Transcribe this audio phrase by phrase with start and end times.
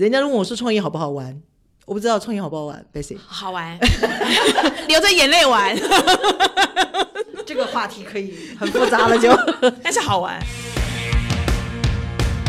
[0.00, 1.38] 人家问我说创业好不好玩，
[1.84, 3.18] 我不知道创业好不好玩，Bessy。
[3.26, 3.78] 好玩，
[4.88, 5.76] 流着眼泪玩，
[7.44, 9.30] 这个话题可以很复杂了就，
[9.84, 10.40] 但是好玩。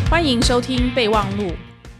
[0.10, 1.52] 欢迎收听备忘录。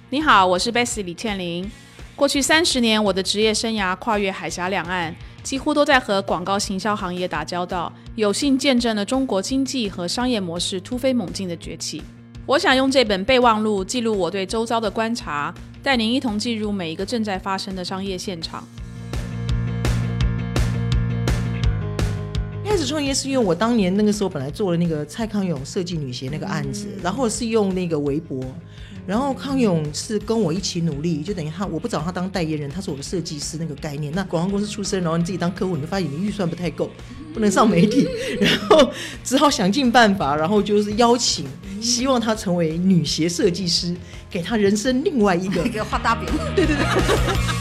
[0.10, 1.70] 你好，我是 Bessy 李倩玲。
[2.16, 5.14] 过去三十年，我的职业生涯跨越海峡两岸，
[5.44, 12.02] 几乎都在和广告行销行业打交道，有幸见证了中国经济和商业模式突飞猛进的崛起。
[12.48, 15.54] 我想用这本备忘录记录我对周遭的观察，
[15.84, 18.68] 带您一同进入每一个正在发生的商业现场。
[22.66, 28.44] 开始创业是因为我当年那个时候本来做了那个蔡康永设计女鞋那个案子，然后是用那个微博，
[29.08, 34.12] 然后康永是跟我一起努力，就等于他我不找他当代言人，他是我的设计师那个概念。
[34.14, 36.90] 那广告公司出身，然后你自己当客户，你就发现你预算不太够，
[37.34, 38.08] 不能上媒体，
[38.40, 38.92] 然后
[39.24, 41.46] 只好想尽办法，然后就是邀请，
[41.82, 43.96] 希望他成为女鞋设计师，
[44.30, 46.28] 给他人生另外一个给画大饼。
[46.56, 46.86] 对对对。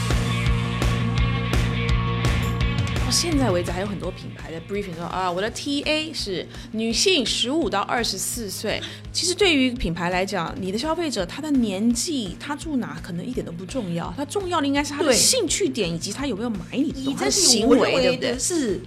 [3.11, 8.81] 现在为止，还有很多品牌的 briefing 说啊，我的 TA 是女性十五到二十四岁。
[9.11, 14.13] 其实对于品牌来讲，你的消费者他的年纪、他住哪，可能一点都不重要。
[14.15, 18.39] 他重要的应该是他的兴趣点，以及他有没有买你的东西，他的是行为，我认为对不对？
[18.39, 18.79] 是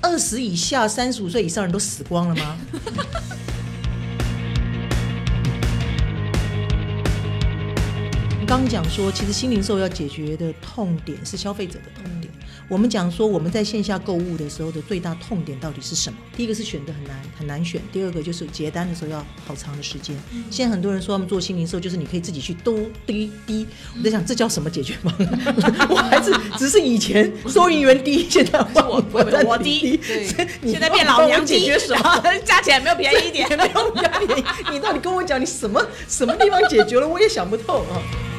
[0.00, 2.58] 二十以下、三十五岁以上人都死光了吗？
[8.44, 12.31] 刚讲说，其实新零售要解决的痛点是消费者的痛点。
[12.68, 16.18] 我们讲说，我们在线下购物的时候的最大痛点到底是什么？
[16.36, 20.16] 第一个是选的很难很难选，第二个就是结单的时候要好长的时间。
[20.50, 23.66] 现在很多人说他们做新零售，就是你可以自己去兜滴滴。
[23.98, 25.86] 我在想，这叫什么解决方案？
[25.90, 30.00] 我还是只是以前收银员滴，现在我我我滴，滴
[30.64, 32.22] 现在变老娘解机决什么？
[32.44, 33.48] 加起来没有便宜一点。
[33.58, 34.44] 没有便宜。
[34.70, 38.31] 你到底跟我讲，你什么什么地方解决了，我也想不透啊。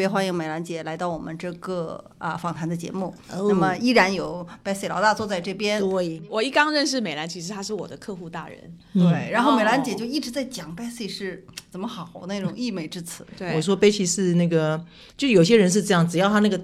[0.00, 3.14] 别欢迎美兰姐来到我们这个啊访谈的节目。
[3.30, 8.58] 哦那么依然有 Bessy 老大坐在这边，对，我一刚认识美兰，其实她是我的客户大人。
[8.94, 13.26] 对，然后美兰姐哦就一直在讲 Bessy 是怎么好那种溢美之词。
[13.36, 14.82] 对，我说贝奇是那个，
[15.18, 16.58] 就有些人是这样，只要他那个。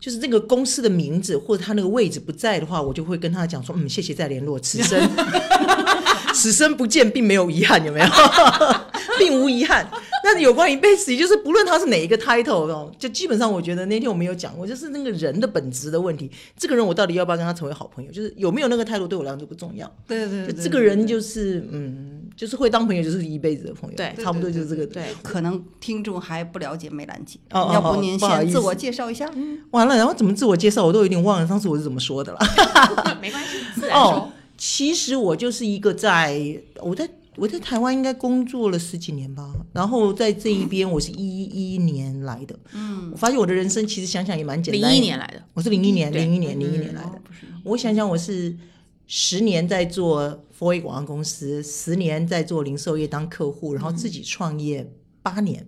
[0.00, 4.98] 就是这个公司的名字或者他那个位置不在的话，我就会跟他讲说，嗯，谢谢再联络，此生
[6.40, 8.06] 此生不见，并没有遗憾，有没有？
[9.18, 9.86] 并无遗憾。
[10.24, 16.30] 那有关于贝斯，就是不论他是哪一个 title 哦，就基本上我觉得那天我们有讲过，就是那个人的本质的问题。
[16.56, 18.10] 这个人我到底要不要跟他成为好朋友？
[18.10, 19.90] 就是有没有那个态度对我来讲都不重要。
[20.06, 23.96] 对对就这个人就是嗯，就是会当朋友，就是一辈子的朋友。
[23.96, 24.86] 对差不多就是这个。
[24.86, 29.28] 对，可能听众还不了解美兰姐，要不您先自我介绍一下？
[29.34, 32.38] 嗯完了，然后怎么自我介绍我都有点忘了，上次我是怎么说的了。
[33.20, 36.38] 没关系，自然哦说。，其实我就是一个在
[36.82, 42.54] 我在我在台湾应该工作了十几年吧，然后在这一边我是一一年来的。
[42.74, 44.94] 嗯，我发现我的人生其实想想也蛮简单零单。
[44.94, 47.22] 一年来的，我是零一年，零一年，零一年来的。
[47.64, 48.54] 我想想，我是
[49.06, 50.20] 十年在做
[50.50, 55.66] f o A 广告公司，十年在做零售业当客户，然后自己创业八年。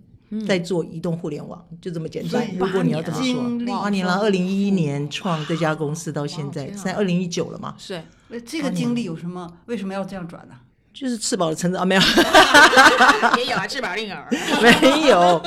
[0.48, 2.48] 在做移动互联网，就这么简单。
[2.56, 8.02] 如果你要这么说，八年了，二零一一年创这家公司到现在，现在二零一九了嘛，是
[8.32, 9.48] 呃这个经历有什么？
[9.66, 10.54] 为什么要这样转呢？
[10.92, 12.00] 就是吃饱了撑着啊，没有
[13.38, 14.28] 也有啊，吃饱令儿。
[14.60, 15.42] 没有。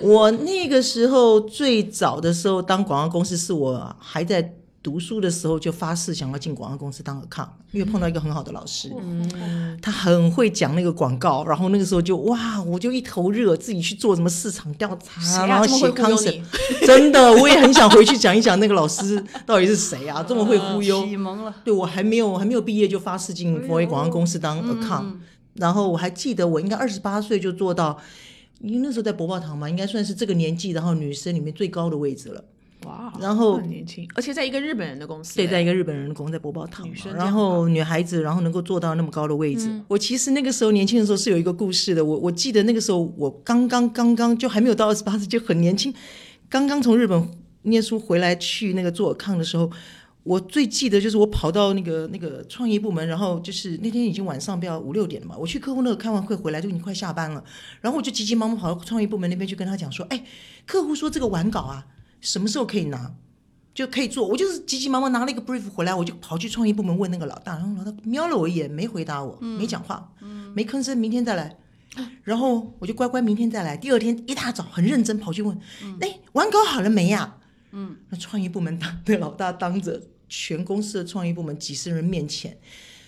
[0.00, 4.54] 我那个时候最早的时候当广告公司，是我还在
[4.86, 8.88] 读书的时候就发誓想要进广告公司当 account，因为碰到一个很好的老师，
[9.82, 16.40] 他很会讲那个广告，然后那个时候就哇，我就一头热，自己去做什么市场调查，啊然后写 concept。
[16.86, 21.04] 真的，我也很想回去讲一讲那个老师到底是谁啊， 这么会忽悠。
[21.04, 21.52] 启蒙了。
[21.64, 25.14] 对我还没有还没有毕业就发誓进佛威广告公司当 account，、
[25.54, 27.98] 然后我还记得我应该二十八岁就做到，
[28.60, 32.44] 因为那时候在博报堂嘛，应该算是这个年纪，然后女生里面最高的位置了。
[32.86, 39.68] 哇，然后很年轻，而且在一个日本人的公司，对，在一个日本人的公司在博报堂然后女孩子，然后能够做到那么高的位置。
[39.68, 45.92] 嗯我其实那个时候年轻的时候是有一个故事的，我我记得那个时候我刚刚刚刚就还没有到二十八岁，就很年轻，
[46.48, 47.28] 刚刚从日本
[47.62, 49.70] 念书回来去那个做抗的时候。
[50.26, 57.44] 我最记得就是我跑到那个那个创意部门，然后就是那天已经晚上不要五六点了嘛，我去客户那个开完会回来就已经快下班了，
[57.80, 60.24] 然后我就急急忙忙跑到创意部门那边去跟他讲说，哎，
[60.66, 61.86] 客户说这个完稿啊，
[62.26, 63.14] 什么时候可以拿？
[63.72, 64.26] 就可以做。
[64.26, 70.12] 我就是急急忙忙拿了一个 brief 回来，我就跑去创意部门问那个老大，然后老大瞄了我一眼，没回答我，没讲话，
[70.52, 71.56] 没吭声，明天再来。
[72.24, 73.76] 然后我就乖乖明天再来。
[73.76, 75.56] 第二天一大早很认真跑去问，
[76.00, 77.36] 哎、完稿好了没呀、
[77.70, 82.56] 嗯，那创意部门当那老大当着全公司的创意部门几十人面前，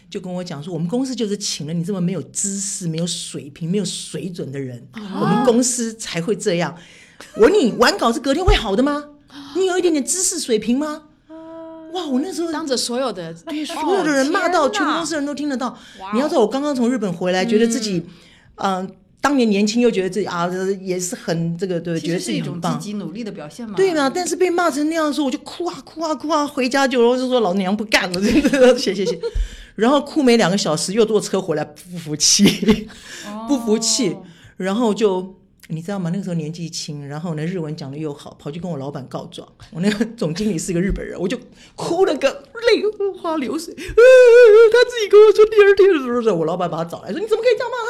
[0.09, 6.77] 就跟我讲说，我们公司就是请了你这么没有知识、没有水平、没有水准的人，我们公司才会这样。
[7.37, 9.05] 我问你，完稿是隔天会好的吗？
[9.57, 11.03] 你有一点点知识水平吗？
[11.93, 12.07] 哇！
[12.07, 15.77] 我那时候当着所有的对所有的人骂到，全公司人都听得到。
[16.13, 18.05] 你要知道，我刚刚从日本回来，觉得自己，
[18.57, 18.89] 嗯，
[19.23, 20.49] 当年年轻又觉得自己啊，
[20.83, 23.75] 也是很这个，对，觉得是一种积极努力的表现嘛。
[23.75, 24.09] 对嘛？
[24.09, 29.19] 但是被骂成那样的时候，我就哭啊哭啊哭啊，回家就就说老娘不干了， 真的，写写写。
[29.75, 32.87] 然后哭没两个小时，又坐车回来，不服气，
[33.49, 34.15] 不服气，
[34.59, 35.38] 然后就。
[35.71, 36.09] 你知道吗？
[36.11, 39.47] 那个时候年纪轻，然后呢，日文讲的又好，跑去跟我老板告状。
[39.71, 41.39] 我那个总经理是个日本人，我就
[41.77, 42.83] 哭了个泪
[43.21, 43.75] 花流水。
[43.75, 47.89] 他自己跟我说第二天的时候，我老板把他找来说：“你怎么可以这样骂他？”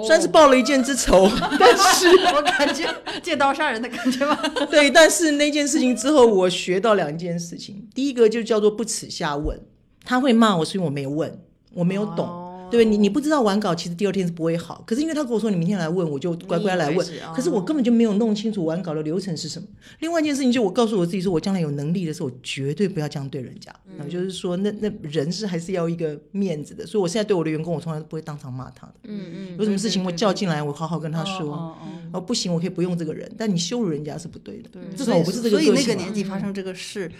[0.00, 1.28] 哦，算是报了一箭之仇，
[1.60, 2.92] 但是我感觉
[3.22, 4.36] 借刀杀人的感觉吗？
[4.70, 7.86] 对，但是那件事情之后，我学到两件事情。
[7.94, 9.60] 第一个就叫做不耻下问。
[10.02, 11.40] 他会骂我，是因为我没有问，
[11.74, 12.26] 我没有懂。
[12.70, 14.82] 对你，你不知道完稿，其实第二天是不会好。
[14.86, 17.06] 可是因为他跟我说你明天来问，我就乖乖来问。
[17.34, 19.66] 可是我根本就没有弄清楚完稿的流程是什么。
[19.98, 23.74] 另外一件事情，就我告诉我自己说，我将来有能力的时候，我绝对不要这样对人家。
[23.86, 26.86] 嗯，就是说，那那人是还是要一个面子的。
[26.86, 28.94] 所以我现在对我的员工，我从来都不会当场骂他的。
[29.04, 31.76] 嗯嗯，有什么事情我叫进来，我好好跟他说。
[32.12, 34.68] 哦，不行，我可以不用这个人，但你羞辱人家是不对的。
[34.70, 35.58] 对，至少我不是这个。
[35.58, 37.10] 所以那个年纪发生这个事，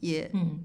[0.00, 0.58] 也嗯。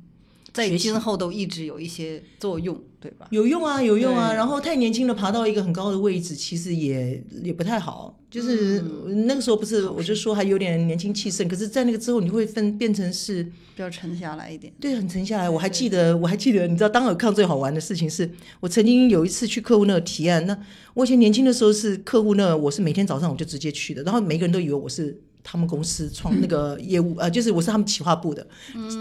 [0.54, 3.28] 在今后都一直有一些作用，对吧？
[3.32, 4.32] 有用啊，有用啊。
[4.32, 8.20] 然后太年轻了，爬到一个很高的位置，其实也也不太好。
[8.30, 8.80] 就是
[9.26, 11.48] 那个时候不是，我就说还有点年轻气盛。
[11.48, 14.72] 可是，在那个之后，你会分变成是比较沉下来一点。
[14.80, 15.50] 对，很沉下来。
[15.50, 18.30] 我还记得，我还记得，你知道，当尔康最好玩的事情是，
[18.60, 20.46] 我曾经有一次去客户那提案。
[20.46, 20.56] 那
[20.94, 25.20] 我以前年轻的时候是客户那，我是每天早上我就直接去的，然后每个人都以为我是。
[25.44, 28.48] 他们公司创那个业务，呃，就是我是他们企划部的，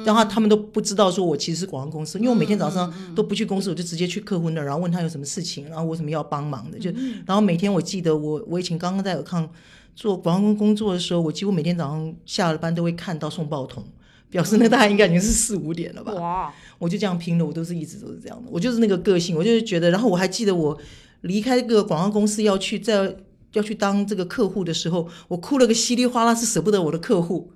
[0.04, 6.90] 然后他们都不知道说我其实是广告公司，因为我每天早上都不去公司，我就直接去客户那儿，然后问他有什么事情，然后我什么要帮忙的，就
[7.24, 9.48] 然后每天我记得我我以前刚刚在尔康
[9.94, 13.84] 做广告工作的时候，我几乎每天早上下了班都会看到送报童，
[14.28, 16.12] 表示那大概应该已经是四五点了吧。
[16.14, 16.52] 哇！
[16.78, 20.76] 我就这样拼了，我都是一直都是这样的，我就是那个个性，我就是觉得，然后我还记得我
[21.20, 23.16] 离开这个广告公司要去在。
[23.52, 27.50] 要去当这个客户的时候，我哭了个稀里哗啦，是舍不得我的客户，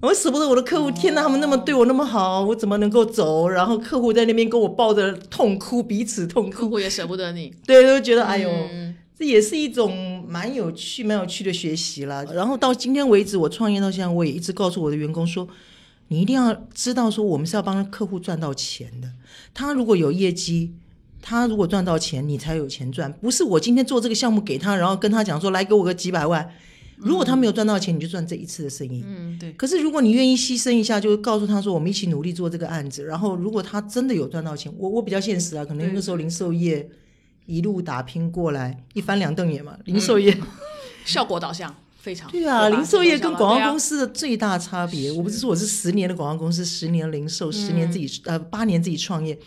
[0.00, 0.90] 我舍不得我的客户。
[0.90, 3.48] 天哪，他们那么对我那么好，我怎么能够走？
[3.48, 6.50] 然后客户在那边跟我抱着痛哭，彼此痛哭。
[6.50, 8.50] 客户也舍不得你，对，都觉得哎呦，
[9.18, 12.24] 这也是一种蛮有趣、蛮有趣的学习啦。
[12.32, 15.46] 然后到今天为止，我创业到现在，我也一直告诉我的员工说，
[16.08, 19.10] 你一定要知道，说我们是要帮客户赚到钱的。
[19.52, 20.72] 他如果有业绩。
[21.20, 23.12] 他如果赚到钱，你才有钱赚。
[23.14, 26.48] 不是我今天做这个项目给他，然后跟他讲说来给我个几百万。
[26.96, 29.04] 如果他没有赚到钱，你就赚这一次的生意。
[29.06, 29.52] 嗯，对。
[29.52, 33.04] 可是如果你愿意牺牲一下，就告诉他说我们一起努力做这个案子。
[33.04, 36.88] 然后如果他真的有赚到钱，我我比较现实啊，可能那时候零售业
[37.46, 39.78] 一路打拼过来，一翻两瞪眼嘛。
[39.84, 40.36] 零售业
[41.06, 42.28] 效果导向非常。
[42.32, 49.38] 对啊，零售业跟广告公司的最大差别，我不是说我是十年的广告公司，十年零售，十年自己呃八年自己创业。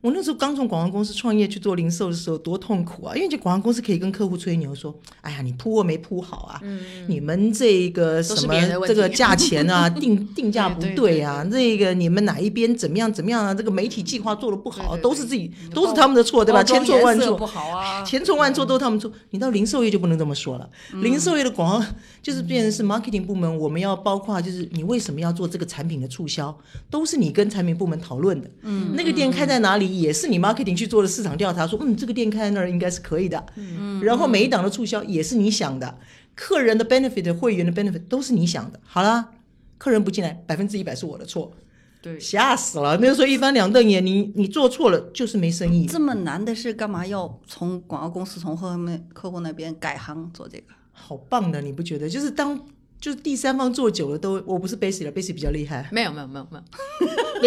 [0.00, 3.16] 我那时候刚从广告公司创业去做零售的时候，多痛苦啊！
[3.16, 6.62] 因为这广告公司可以跟客户吹牛说：“哎呀，你铺货没铺好啊，
[7.08, 8.54] 你们这个什么
[8.86, 13.52] 这个价钱啊， 定定价不对啊，这个你们哪一边怎么样怎么样啊？
[13.52, 16.62] 这个媒体计划做的不好，都是自己都是他们的错，对吧？
[16.62, 19.10] 千错万错不好啊，千错万错都是他们错。
[19.30, 20.70] 你到零售业就不能这么说了，
[21.02, 21.84] 零售业的广告
[22.22, 26.56] 就是变成是 marketing 部门，我们要包括就是你为什么要做这个产品的促销，
[26.88, 28.48] 都是你跟产品部门讨论的。
[28.62, 29.87] 嗯，那个店开在哪里？
[29.88, 33.44] 也是你 marketing 去做的市场调查，说嗯，这个店开在那儿应该是可以的。
[33.56, 35.98] 嗯，然后每一档的促销也是你想的，
[36.34, 38.78] 客人的 benefit、会员的 benefit 都是你想的。
[38.84, 39.30] 好了，
[39.78, 41.52] 客人不进来，百分之一百是我的错。
[42.00, 42.96] 对，吓死了。
[42.98, 45.86] 那个时候一翻两瞪眼，你你做错了就是没生意。
[45.86, 50.64] 这么难的事，干嘛要从广告公司从客户那客户那边改行做这个？
[50.92, 52.08] 好棒的，你不觉得？
[52.08, 52.60] 就是当。
[53.00, 55.88] 就是第三方做久了都，我不是 basic 了，basic 比较厉害。
[55.92, 56.58] 没有没有没有没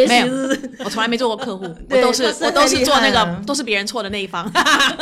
[0.02, 0.26] 有，没有，
[0.86, 4.50] 我从来没做过客户， 我都是我都是做那个都是别人错的那一方。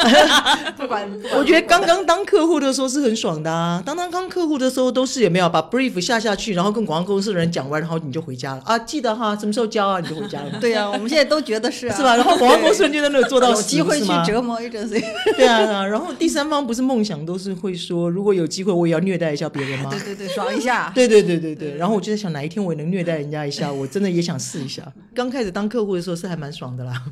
[0.76, 3.82] 不管，我觉得刚刚当客户的时候是很爽的啊。
[3.86, 8.80] 当当刚客户的时候都是有没有把 brief 下下去，然后跟广告公司的人讲完，然后你就回家了啊。
[8.80, 10.50] 记得哈，什么时候交啊，你就回家了。
[10.60, 12.16] 对呀，我们现在都觉得是是吧？
[12.16, 15.00] 然后广告公司人就在那做到有机会去折磨一阵子。
[15.38, 19.92] 对啊，然后第三方不是梦想都是会说，如果有机会我也要虐待一下别人吗？
[19.92, 20.39] 对对对。
[20.40, 24.92] 爽一下，对对对对对，然后我就在想哪一天我也能虐待人家一下， 我真的也想试一下。
[25.14, 27.04] 刚开始当客户的时候是还蛮爽的啦，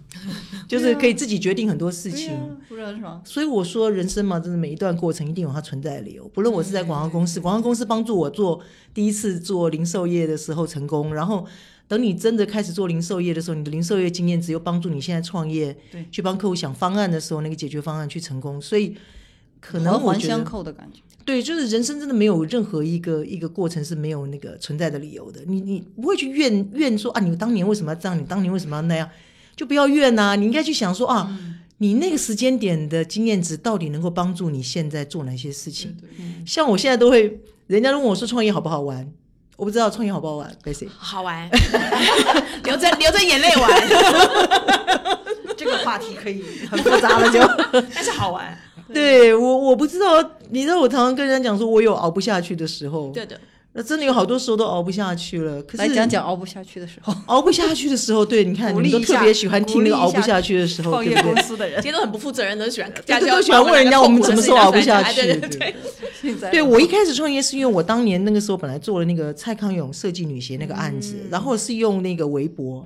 [0.67, 3.21] 就是可以自己决定很多事情，不是很爽。
[3.25, 6.27] 所以我说人生嘛，真的每一段过程一定有它存在的理由。
[6.29, 8.61] 不论我是在广告公司，广告公司帮助我做
[8.93, 11.45] 第一次做零售业的时候成功，然后
[11.87, 18.61] 等你真的开始做零售业的时候，你的零售业经验只有帮助你现在创业，对，去帮客户想方案的时候，那个解决方案去成功。
[18.61, 18.95] 所以
[19.59, 21.01] 可能我觉环相得，扣的感觉。
[21.25, 25.41] 对，就是人生真的没有任何一个一个过程是没有那个存在的理由的。
[25.45, 28.17] 你你不会去怨怨说啊，你当年为什么要这样？
[28.17, 29.09] 你当年为什么要那样？
[29.55, 35.95] 就不要怨呐、你应该去想说啊，嗯你那个时间点的经验值到底能够帮助你现在做哪些事情？
[36.45, 39.07] 像我现在都会，人家都问我说创业好不好玩，
[39.57, 40.87] 我不知道创业好不好玩，Basic。
[40.97, 41.49] 好玩，
[42.63, 43.87] 流着流着眼泪玩，
[45.57, 47.39] 这个话题可以很复杂了，就
[47.93, 48.57] 但是好玩。
[48.93, 53.39] 对我我不知道，你知道我常常跟人家讲说，我有熬不下去的时候，对的，
[53.77, 55.61] 那真的有好多时候都熬不下去了。
[55.61, 61.33] 可是来讲讲熬不下去的时候， 熬不下去的时候，对，你看你们都特别喜欢听那个熬不下去的时候，对不对？
[61.33, 65.75] 公司的人今天都很不负责任的，喜欢对都喜欢问人家我们什么时候熬不下去对对
[66.23, 72.83] 对，对我一开始创业是因为我当年那个时候本来做了那个蔡康永设计女鞋那个案子，然后是用那个微博，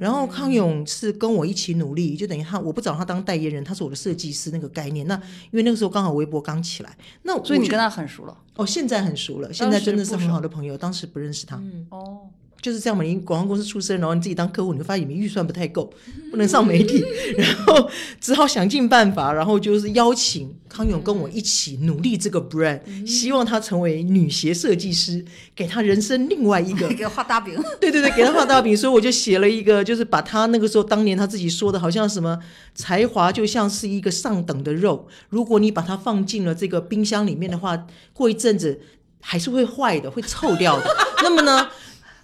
[0.00, 5.06] 然后康永是跟我一起努力，就等于他我不找他当代言人，他是我的设计师那个概念。
[5.06, 5.14] 那
[5.52, 6.90] 因为那个时候刚好微博刚起来，
[7.22, 8.36] 那所以你跟他很熟了。
[8.54, 11.56] 哦现在很熟了，现在真的是很好的朋友，当时不认识他。
[11.56, 11.86] 嗯。
[11.90, 12.20] 哦，
[12.60, 15.92] 就是这样嘛，你广告公司出身，然后你自己当客户，你会发现你们预算不太够，
[16.30, 17.04] 不能上媒体，
[17.36, 25.24] 然后只好想尽办法，然后就是邀请康永跟我一起努力这个 brand，、希望他成为女鞋设计师，
[25.56, 32.38] 给他人生另外一个 给画大饼，对对对，给他画大饼，所以我就写了一个，就是把他那个时候当年他自己说的，好像什么
[32.76, 38.80] 才华就像是一个上等的肉，如果你把它放进了这个冰箱里面的话，过一阵子
[39.22, 40.84] 还是会坏的，会臭掉的。
[41.24, 41.68] 那么呢，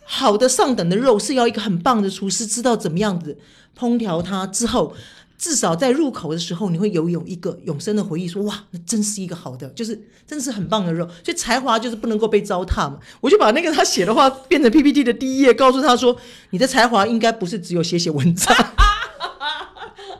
[0.04, 3.38] 好的上等的肉是要一个很棒的厨师知道怎么样子
[3.78, 4.94] 烹调它之后。
[5.38, 9.94] 至少在入口的时候，你会有有一个永生的回忆，说哇，那真是一个好的，就是
[10.26, 11.06] 真的是很棒的肉。
[11.24, 12.98] 所以才华就是不能够被糟蹋嘛。
[13.20, 16.16] 我就把那个他写的话变成 PPT 的第一页，告诉他说，
[16.50, 18.52] 你的才华应该不是只有写写文章，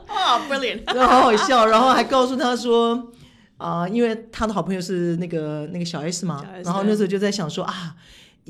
[0.07, 3.11] 啊， brilliant， 然后好好笑，然后还告诉他说，
[3.59, 7.95] 啊、因为他的好朋友是那个那个小 S 嘛然后那时候就在想说啊。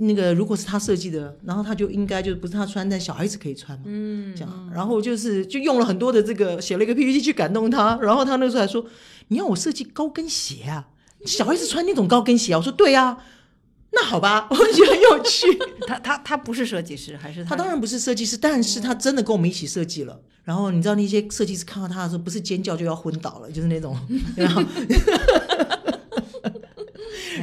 [0.01, 8.85] 那个如果是他设计的，然后他就应该就不是他穿，但小孩子可以穿嘛，嗯，这样，然后就是就用了很多的这个写了一个 PPT 去感动他，然后他那时候还说，
[9.27, 10.87] 你要我设计高跟鞋啊，
[11.25, 13.17] 小孩子穿那种高跟鞋啊，我说对啊，
[13.91, 15.47] 那好吧， 我觉得很有趣，
[15.85, 20.17] 他他他不是设计师，还是他当然不是设计师，但是他真的跟我们一起设计了。
[20.49, 23.95] 然后你知道那些设计师看到他的时候，不是尖叫就要昏倒了，就是那种，
[24.35, 24.63] 然后，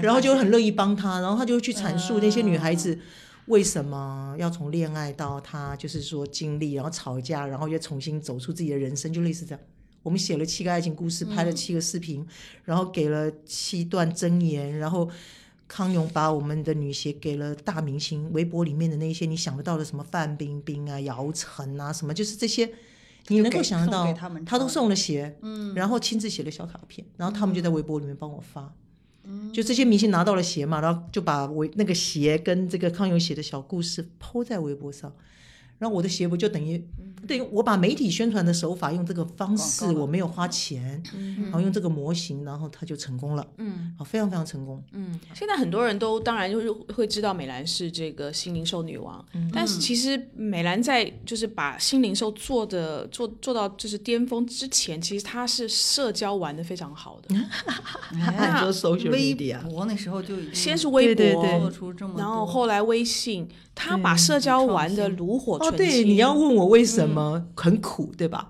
[0.02, 2.98] 然后就很乐意帮他，然后他就会去阐述那些女孩子
[3.44, 9.60] 为什么要从恋爱到她就是说经历，然后吵架，然后又重新走出自己的人生，就类似这样。
[10.02, 12.26] 我们写了七个爱情故事，拍了七个视频，
[12.64, 15.08] 然后给了七段箴言，然后
[15.68, 22.68] 康永把我们的女鞋给了大明星，微博里面的那些你想得到的什么范冰冰啊、姚晨啊，什么就是这些。
[23.28, 28.72] 你能够想得到他，他都送了鞋，嗯，然后亲自写了小卡片，然后他们就在微博里面帮我发，
[29.24, 35.12] 嗯，就这些明星拿到了鞋嘛，然后就把微那个鞋跟这个康永写的小故事抛在微博上，
[35.78, 36.82] 然后我的鞋不就等于
[37.26, 41.02] 等于我把媒体宣传的手法用这个方式，我没有花钱，
[41.42, 57.34] 然后用这个模型，然后它就成功了，嗯，好，非常非常成功，嗯，现在很多人都当然就是会知道美兰是这个新零售女王，嗯但是其实美兰在就是把新零售做的做做到就是巅峰之前，其实她是社交玩的非常好的，
[58.14, 59.84] 很多 social 微 media，博。
[59.86, 66.02] 那时候就已经先是微博，对然后后来微信，她把社交玩的炉火哦，纯青。
[66.02, 68.48] 对，你要问我为什么、很苦，对吧？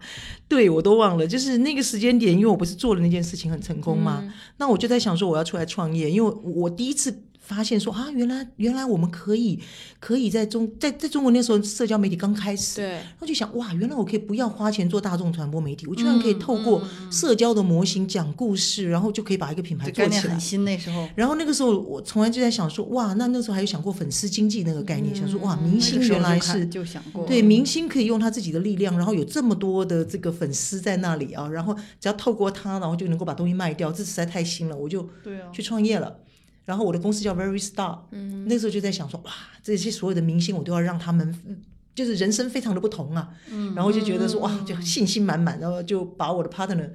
[0.48, 4.22] 对我都忘了，就是那个时间点，因为我不是做了那件事情很成功嘛，
[4.58, 7.12] 那我就在想说我要出来创业，因为我第一次
[7.46, 9.58] 发现说啊，原来原来我们可以
[10.00, 20.40] 可以在中在在中国那时候社交媒体刚开始，对，然后就想哇，原来我可以不要花钱做大众传播媒体，我居然可以透过社交的模型讲故事，然后就可以把一个品牌做起来概念很。
[20.40, 21.08] 新，那时候。
[21.14, 36.16] 然后那个时候，我从来就在想说，哇，那那时候还有想过粉丝经济那个概念，想说哇，明星原来是看就想过，对，明星可以用他自己的力量，然后有这么多的这个粉丝在那里啊，然后只要透过他，然后就能够把东西卖掉，这实在太新了，我就对啊，去创业了。
[36.66, 39.32] 然后我的公司叫 Very Star，嗯，那时候就在想说，哇，
[39.62, 41.34] 这些所有的明星，我都要让他们。
[41.46, 41.62] 嗯
[41.96, 46.90] 就是人生非常的不同啊，嗯，然后就觉得说哇，就信心满满，然后就把我的 partner，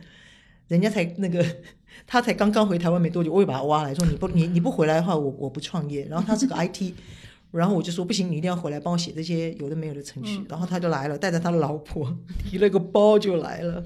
[0.68, 1.44] 人家才那个，
[2.06, 6.06] 他才刚刚回台湾没多久，我也把他挖来说你不你你不回来的话，我我不创业。
[6.08, 6.94] 然后他是个 IT，
[7.50, 10.46] 然后我就说不行，你一定要回来帮我写这些有的没有的程序。
[10.48, 12.16] 然后他就来了，带着他的老婆，
[12.48, 13.84] 提了个包就来了。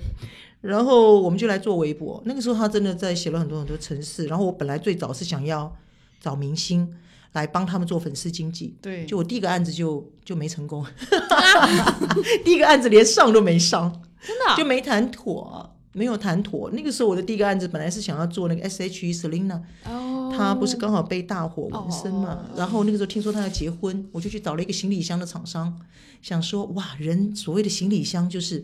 [0.66, 2.22] 然后我们就来做微博。
[2.26, 4.26] 那个时候他真的在写了很多很多城市。
[4.26, 5.74] 然后我本来最早是想要
[6.20, 6.92] 找明星
[7.34, 8.76] 来帮他们做粉丝经济。
[8.82, 10.86] 对，就我第一个案子就就没成功，
[12.44, 13.92] 第一个案子连上都没上，
[14.26, 15.72] 真的啊就没谈妥。
[15.98, 25.74] 没有谈妥，那个时候我的第一个案子本来是想要做那个 S.H.E Selina，哦，她不是刚好被大火纹身嘛，然后那个时候听说她要结婚，我就去找了一个行李箱的厂商，
[26.22, 28.62] 想说哇，人所谓的行李箱就是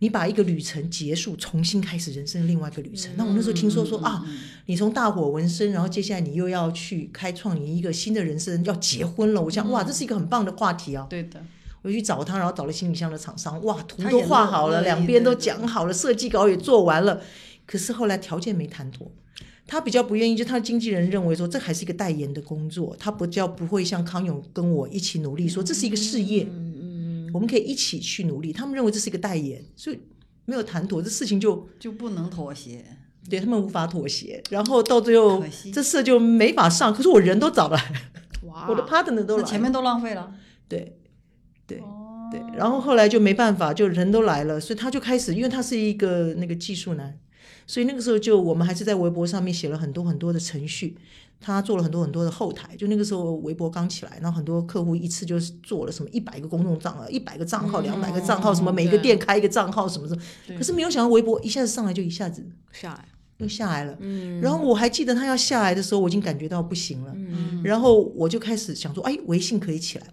[0.00, 3.12] 你把一个旅程结束，重新开始人生的另外一个旅程。
[3.16, 4.26] 那我那时候听说说啊，
[4.66, 11.06] 你从大火纹身，然后接下来你又要去开创你一个新的人生，要结婚了，我想哇，这是一个很棒的话题啊。
[11.08, 11.42] 对的，
[11.82, 17.20] 我去找他，然后找了行李箱的厂商，哇，图都画好了，两边都讲好了，设计稿也做完了，
[17.66, 19.10] 可是后来条件没谈妥。
[19.66, 26.48] 他比较不愿意，就他的经纪人认为说这还是一个代言的工作，他不叫不会像康永跟我一起努力，说这是一个事业，
[27.32, 28.52] 我们可以一起去努力。
[28.52, 29.98] 他们认为这是一个代言，所以
[30.44, 32.84] 没有谈妥，这事情就就不能妥协。
[33.28, 36.92] 对他们无法妥协，然后到最后这事就没法上。
[36.92, 37.92] 可是我人都找来，
[38.68, 40.32] 我的 partner 都来，前面都浪费了。
[40.68, 40.98] 对
[41.66, 41.78] 对。
[41.78, 47.18] 哦对，然后后来就没办法，就人都来了，所以他就开始，因为他是一个那个技术男，
[47.70, 50.96] 所以那个时候就我们还是在微博上面写了很多很多的程序，
[51.38, 52.74] 他做了很多很多的后台。
[52.74, 60.20] 就那个时候微博刚起来，然后很多客户一次就是做了什么一百个公众账号、一百个账号、两百个账号，什么每个店开一个账号什么什么。
[60.56, 63.04] 可是没有想到微博一下子上来就一下子下来，
[63.38, 63.96] 又下来了。
[64.00, 67.12] 嗯，然后我还记得他要下来的时候，我已经感觉到不行了。
[67.14, 70.06] 嗯然后我就开始想说，哎，微信可以起来。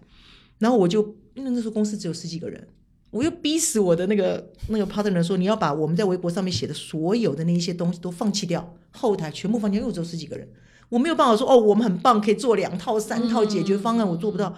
[0.60, 1.02] 然后我就
[1.34, 2.68] 因为那时候公司只有十几个人，
[3.10, 10.48] 我又逼死我的那个那个 partner 说，你要把我们在微博上面写的所有的那一些东西都放弃掉，后台全部放弃掉，因为我只有十几个人，
[10.90, 14.50] 我没有办法说哦，我们很棒，可以做两套三套解决方案，我做不到，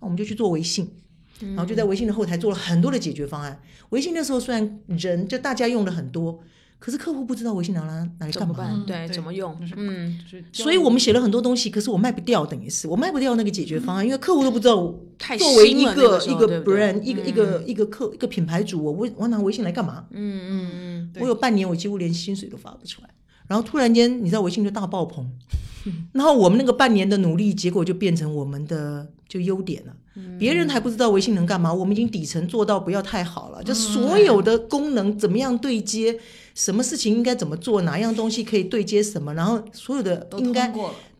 [0.00, 0.94] 那我们就去做微信。
[1.42, 3.62] 然后就在微信的后台做了很多的解决方案。
[3.88, 6.38] 微信那时候虽然人就大家用的很多，
[6.80, 8.84] 可是客户不知道微信拿来拿来干嘛。
[8.86, 9.54] 对，怎么用？
[9.76, 20.06] 嗯，就是所以我们写了很多东西，可是我卖不掉，等于是我卖不掉那个解决方案，因为客户都不知道我太作为一新了那个一个 brand，一个一个一个客一个品牌主，我我我拿微信来干嘛？
[20.10, 23.10] 嗯嗯嗯，我有半年我几乎连薪水都发不出来，
[23.46, 25.30] 然后突然间你知道微信就大爆棚，
[26.12, 29.94] 然后我们那个半年的努力，结果就变成我们的就优点了。
[30.38, 36.18] 别人还不知道微信能干嘛，我们已经底层做到不要太好了，就所有的功能怎么样对接，
[36.54, 40.72] 什么事情应该怎么做，哪样东西可以对接什么，然后所有的应该。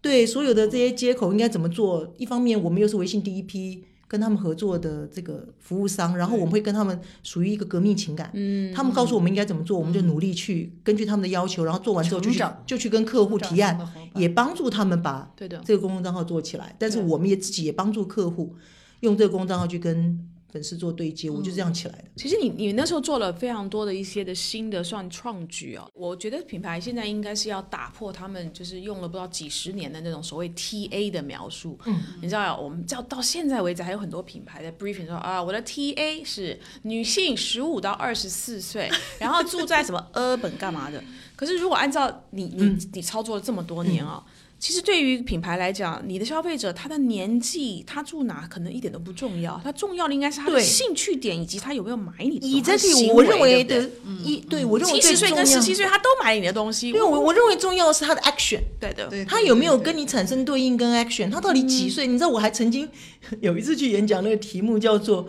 [0.02, 2.10] 对所有的这些接口应该怎么做？
[2.16, 8.30] 一方面，我们又是微信第一批跟他们合作的这个服务商，然后我们会跟他们属于一个革命情感。
[8.32, 13.78] 嗯，他们告诉我们应该怎么做，我们就努力去根据他们的要求，然后做完之后就去就去跟客户提案
[14.14, 16.74] 也帮助他们把这个公众账号做起来。
[16.78, 18.54] 但是我们也自己也帮助客户
[19.00, 22.04] 用这个公众账号去跟粉丝做对接，我就这样起来的。
[22.16, 31.78] 其实你你那时候做了非常多的一些的新的算创举哦，我觉得品牌现在应该是要打破他们就是用了不知道几十年的那种所谓 TA 的描述。
[31.86, 41.00] 嗯，你知道，我们到到现在为止还有很多品牌在 briefing 说啊，我的 TA 是女性十五到二十四岁， 然后住在什么 urban 干嘛的。
[41.36, 44.22] 可是如果按照你你你操作了这么多年啊、
[44.60, 53.10] 其实对于品牌来讲，你的消费者他的年纪、他住哪可能一点都不重要，他重要的应该是他的对兴趣点以及他有没有买你的东西。
[53.10, 53.88] 我认为的
[54.22, 58.60] 一对我认为对七十岁跟十七岁他都买你的东西，因为我我认为重要的是他的 action。
[58.78, 61.30] 对的，对，他有没有跟你产生对应跟 action？
[61.30, 62.06] 他到底几岁？
[62.06, 62.86] 你知道，我还曾经
[63.40, 65.26] 有一次去演讲，那个题目叫做，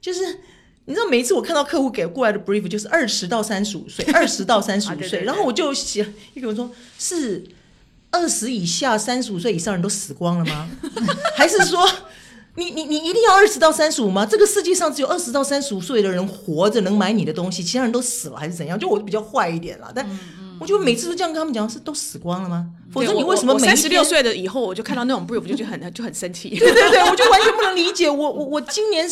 [0.00, 0.40] 就是
[0.86, 6.68] 你知道，每一次我看到客户给过来的 brief 就是二十到三十五岁，二十到三十五岁， 然后我就写一个人说，
[6.98, 7.44] 是
[8.12, 10.70] 二十以下、三十五岁以上人都死光了吗？
[11.34, 11.84] 还是说？
[12.54, 14.26] 你你你一定要二十到三十五吗？
[14.26, 18.78] 这个世界上只有二十到三十五岁的人活着能买你的东西，其他人都死了还是怎样？
[18.78, 20.06] 就我比较坏一点啦，但
[20.60, 22.66] 我就每次都这样跟他们讲，是都死光了吗？
[22.92, 26.50] 否则你为什么三十六岁的以后，我就看到那种 brief，我就觉得很就很生气。
[26.50, 28.10] 对对对，我就完全不能理解。
[28.10, 29.10] 我我我今年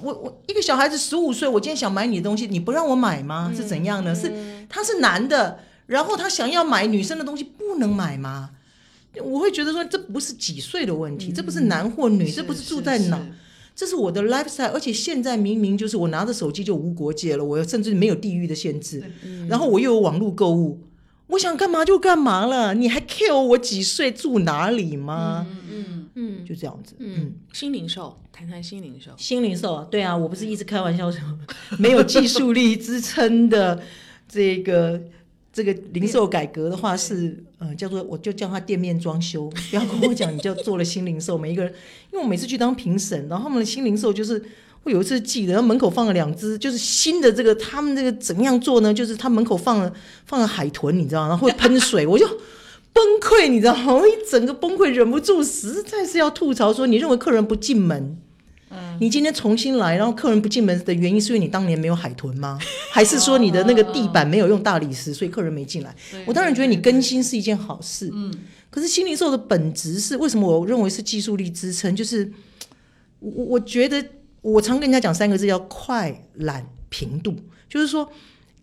[0.00, 3.52] 我我一个小孩子十五岁，我今天想买你的东西，你不让我买吗？
[3.54, 4.14] 是怎样呢？
[4.14, 4.32] 是
[4.70, 5.58] 他是男的，
[5.90, 8.50] 然后他想要买女生的东西，不能买吗？
[9.24, 13.32] 我会觉得说，这不是几岁的问题，这不是男或女，这不是住在哪，是
[13.74, 14.70] 这是我的 lifestyle。
[14.70, 19.02] 而且现在明明就是我拿着手机就无国界了，我甚至没有地域的限制，
[19.48, 20.80] 然后我又有网络购物，
[21.26, 25.44] 我想干嘛就干嘛了，你还 care 我几岁住哪里吗？
[25.68, 29.10] 嗯，嗯就这样子，嗯，新零售，谈谈新零售。
[29.16, 31.20] 新零售啊，对啊，我不是一直开玩笑说
[31.78, 33.82] 没有技术力支撑的
[34.28, 35.02] 这个
[35.52, 41.72] 这个零售改革的话是呃叫做我就叫他店面装修，不要跟我讲你就做了新零售，每一个人，
[42.12, 44.42] 因为我每次去当评审，然后他们的新零售就是。
[44.82, 48.94] 我有一次记得，然后门口放了两只，就是新的这个，他们这个怎么样做呢？
[48.94, 49.92] 就是他门口放了
[50.24, 51.28] 放了海豚，你知道？
[51.28, 52.26] 然后会喷水，我就
[52.94, 53.92] 崩溃，你知道吗？
[53.92, 58.16] 我一整个崩溃，忍不住，实在是要吐槽说，你认为客人不进门？
[58.70, 62.58] 嗯，你今天重新来，然后客人不进门的原因是因为你当年没有海豚吗？
[62.90, 65.94] 还是说你的那个地板没有用大理石，所以客人没进来？
[66.24, 68.10] 我当然觉得你更新是一件好事。
[68.12, 68.32] 嗯，
[68.70, 70.60] 可是新零售的本质是为什么？
[70.60, 72.30] 我认为是技术力支撑，就是
[73.18, 74.04] 我我觉得
[74.40, 77.34] 我常跟人家讲三个字，叫快、懒、平度，
[77.68, 78.10] 就是说。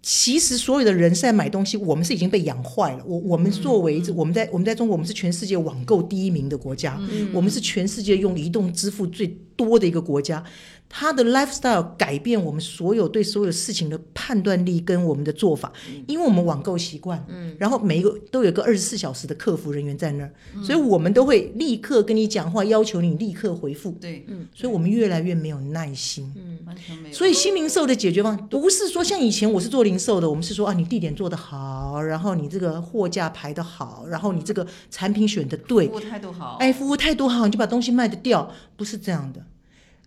[0.01, 3.03] 其实所有的人是在买东西，我们是已经被养坏了。
[3.05, 6.99] 我我们作为我们在我们在中国，我们是全世界网购第一名的国家，
[7.33, 10.43] 我们是全世界用移动支付最多的一个国家。
[10.89, 15.71] 他的 lifestyle 改变我们所有对所有事情的判断力跟我们的做法，
[16.07, 20.31] 因为我们网购习惯，嗯，然后每一个都有个二十四小时的客服人员在那儿，
[20.63, 27.15] 所以我们都会立刻跟你讲话，要求你立刻回复，对，嗯，所以我们越来越没有耐心，嗯，完全没有。
[27.15, 39.43] 所以新零售的解决方案不是说像以前我是做零售的，我们是说啊，你地点做得好，然后你这个货架排得好，然后你这个产品选的对，服务态度好，哎，服务态度好，你就把东西卖得掉，不是这样的。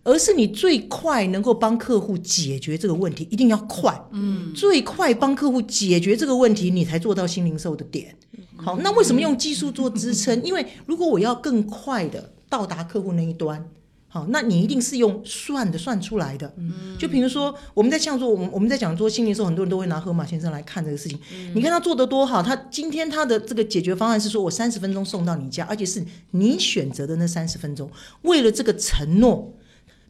[0.03, 8.15] 而是你最快能够帮客户解决这个问题，一定要快，嗯，最快帮客户解决这个问题，你才做到新零售的点。
[8.55, 10.41] 好，那为什么用技术做支撑？
[10.43, 13.63] 因为如果我要更快的到达客户那一端，
[14.07, 16.51] 好，那你一定是用算的算出来的。
[16.57, 21.19] 嗯，就比如说我们在像做我们我们在讲做新零售，很多人都会拿河马先生来看这个事情。
[21.53, 27.89] 你看他做的多好，他今天他的这个解决方案是说我三十分钟送到你家，而且是你选择的那三十分钟，
[28.23, 29.53] 为了这个承诺。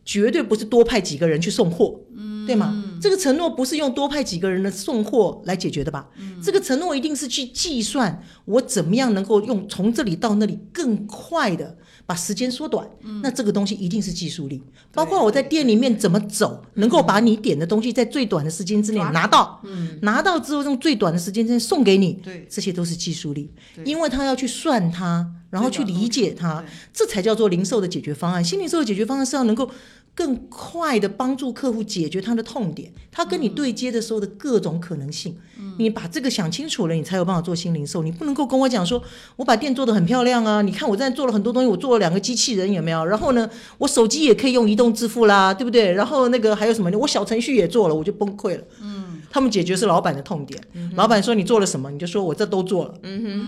[0.04, 2.00] 绝对不是多派几个人去送货，
[2.46, 2.84] 对吗？
[3.02, 6.08] 这个承诺不是用多派几个人的送货来解决的吧？
[6.44, 12.88] 这个承诺一定是去计算我怎么样能够用从这里到那里更快的把时间缩短。
[13.22, 14.62] 那这个东西一定是技术力，
[14.94, 19.62] 包括我在店里面怎么走，能够把你点的东西在最短的时间之内拿到，
[20.02, 23.52] 拿到之后用最短的时间之内送给你，这些都是技术力，
[23.86, 25.32] 因为他要去算它。
[25.52, 28.42] 然后去理解它，这才叫做零售的解决方案。
[28.42, 29.70] 新零售的解决方案是要能够
[30.14, 35.36] 更快的帮助客户解决他的痛点，他跟你对接的时候的各种可能性。
[35.78, 38.04] 你把这个想清楚了，你才有办法做新零售。
[38.04, 39.02] 你不能够跟我讲说，
[39.36, 43.06] 我把店做的很漂亮啊，你看我在做了很多东西，我做了两个机器人有没有？
[43.06, 45.92] 然后呢，我手机也可以用移动支付啦，对不对？
[45.94, 46.92] 然后那个还有什么？
[46.98, 48.64] 我小程序也做了，我就崩溃了。
[48.82, 49.22] 嗯。
[49.34, 50.62] 他们解决是老板的痛点，
[50.96, 52.94] 老板说你做了什么，你就说我这都做了，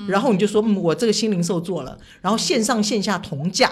[0.07, 3.69] 然后你就说我这个新零售做了，然后线上线下同价，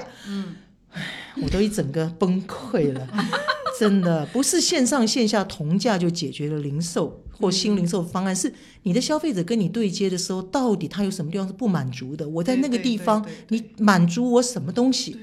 [1.41, 3.07] 我都一整个崩溃了，
[3.79, 7.21] 真的不是线上线下同价就解决了零售。
[7.33, 12.29] 或新零售方案是你的消费者跟你对接的时候，到底他有什么地方是不满足的？
[12.29, 15.17] 我在那个地方，你满足我什么东西？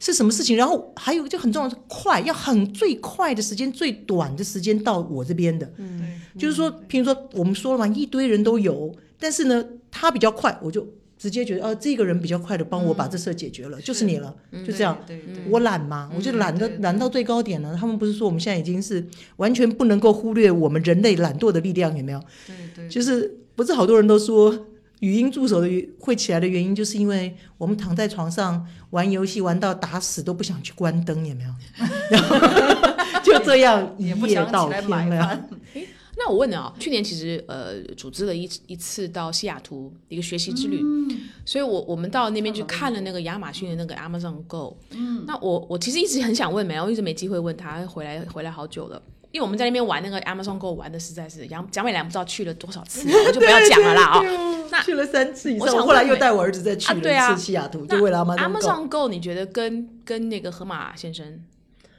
[0.00, 0.56] 是什么事情？
[0.56, 5.70] 然后还有就很重要是快，要很最快的时间、最短的时间到我这边的。
[5.76, 10.86] 嗯，就是说，譬如说我们说了嘛，一堆人都有，但是呢，他比较快，我就。
[11.18, 14.96] 直接觉得哦，这个人比较快的帮我把这事解决了，就是你了，就这样。
[15.50, 17.76] 我懒嘛，我就懒的懒到最高点了。
[17.76, 19.04] 他们不是说我们现在已经是
[19.36, 22.22] 完全不能够忽略我们人类懒惰的力量，有没有？
[22.46, 22.88] 对对。
[22.88, 24.66] 就是不是好多人都说
[25.00, 31.50] 语音助手的会起来的原因，就是因为我们躺在床上玩游戏玩到打死都不想去关灯，有没有？
[32.10, 32.36] 然后
[33.24, 35.48] 就这样一夜到天了。
[36.18, 40.82] 那我问你啊，去年其实呃组织了一一次到西雅图一个学习之旅，
[41.44, 44.76] 所以我我们到那边去看了那个亚马逊的那个 Amazon Go。
[44.90, 49.00] 嗯，那我我其实一直很想问没有，一直没机会问他，回来回来好久了，
[49.30, 54.20] 因为我们在那边玩那个 Amazon Go 玩的实在是杨蒋美兰不知道去了多少次，我就不要讲了啦啊。
[54.72, 59.08] 那去了三次以上，我后来又带我儿子再去了一次西雅图，就为了 Amazon Go。
[59.08, 61.40] 你觉得跟跟那个河马先生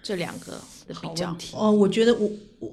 [0.03, 0.51] 这两个
[0.87, 1.33] 的比较？
[1.53, 2.29] 哦，我觉得我
[2.59, 2.69] 我。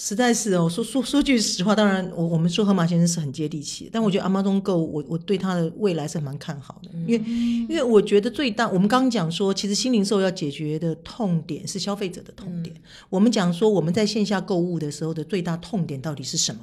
[0.00, 7.24] 实在是哦，说说说句实话，当然我我们说河马先生是很接地气，但我觉得 Amazon Go 我我对他的未来是蛮看好的，因为
[7.68, 12.76] 因为我觉得最大我们刚刚讲说，其实新零售要解决的痛点是消费者的痛点，
[13.10, 16.60] 我们讲说我们在线下购物的时候的最大痛点到底是什么？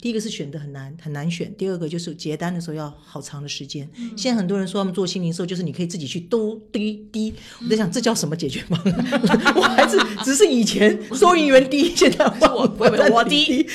[0.00, 3.86] 第一个是选的很难很难选，第二个就是结单的时候要好长的时间。
[4.16, 7.34] 现在很多人说他们做新零售，就是你可以自己去兜滴滴。
[7.62, 8.94] 我在想这叫什么解决方案？
[9.54, 13.66] 我还是只是以前收银员低，现在我我我低。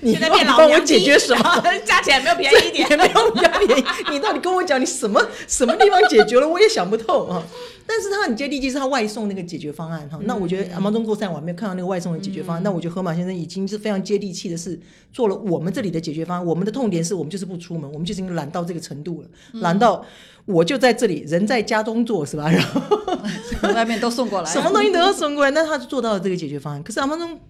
[0.00, 1.62] 你在帮我解决什么？
[1.84, 3.84] 价钱没有便宜一点，没有比较便宜。
[4.22, 6.48] 你到底跟我讲你什么什么地方解决了？
[6.48, 7.42] 我也想不透啊。
[7.84, 10.16] 但是他很接地气，是他外送那个解决方案哈。
[10.22, 12.62] 那我觉得阿猫中国赛我还没有看到那个外送的解决方案。
[12.62, 14.78] 那我觉得河马先生已经是非常接地气的，是
[15.12, 16.46] 做了我们这里的解决方案。
[16.46, 19.28] 我们的痛点是我们就是不出门，我们就是已经懒到这个程度了，
[19.60, 20.04] 懒到
[20.44, 22.48] 我就在这里，人在家中做是吧？
[22.48, 25.50] 然 后外面都送过来，什么东西都要送过来。
[25.50, 26.82] 那他就做到了这个解决方案。
[26.84, 27.40] 可是阿猫中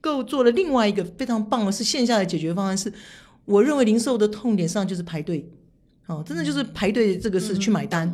[0.00, 2.92] 够做了另外一个非常棒的是线下的解决方案，是
[3.44, 5.48] 我认为零售的痛点上就是排队。
[6.06, 8.10] 哦，真的就是排队这个是去买单。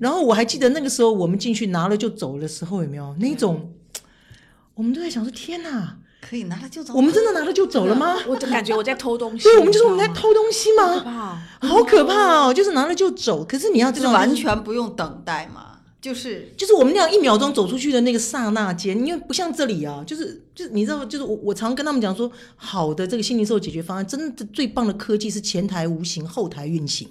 [0.00, 3.72] 然后我还记得那个时候我们进去拿了就走的时候，有没有那种？
[4.74, 6.94] 我们都在想说，天哪，可以拿了就走。
[6.94, 8.16] 我们真的拿了就走了吗？
[8.26, 9.42] 我就感觉我在偷东西。
[9.48, 11.40] 对，我们就说我们在偷东西吗？
[11.60, 12.54] 好可怕哦！
[12.54, 27.08] 就是拿了就走，可是你要知道，完全不用等待嘛，就是就是我们那样一秒钟走出去的那个刹那间，因为不像这里啊，就是就是你知道，就是我我常跟他们讲说，好的这个新零售解决方案，真的最棒的科技是前台无形，后台运行。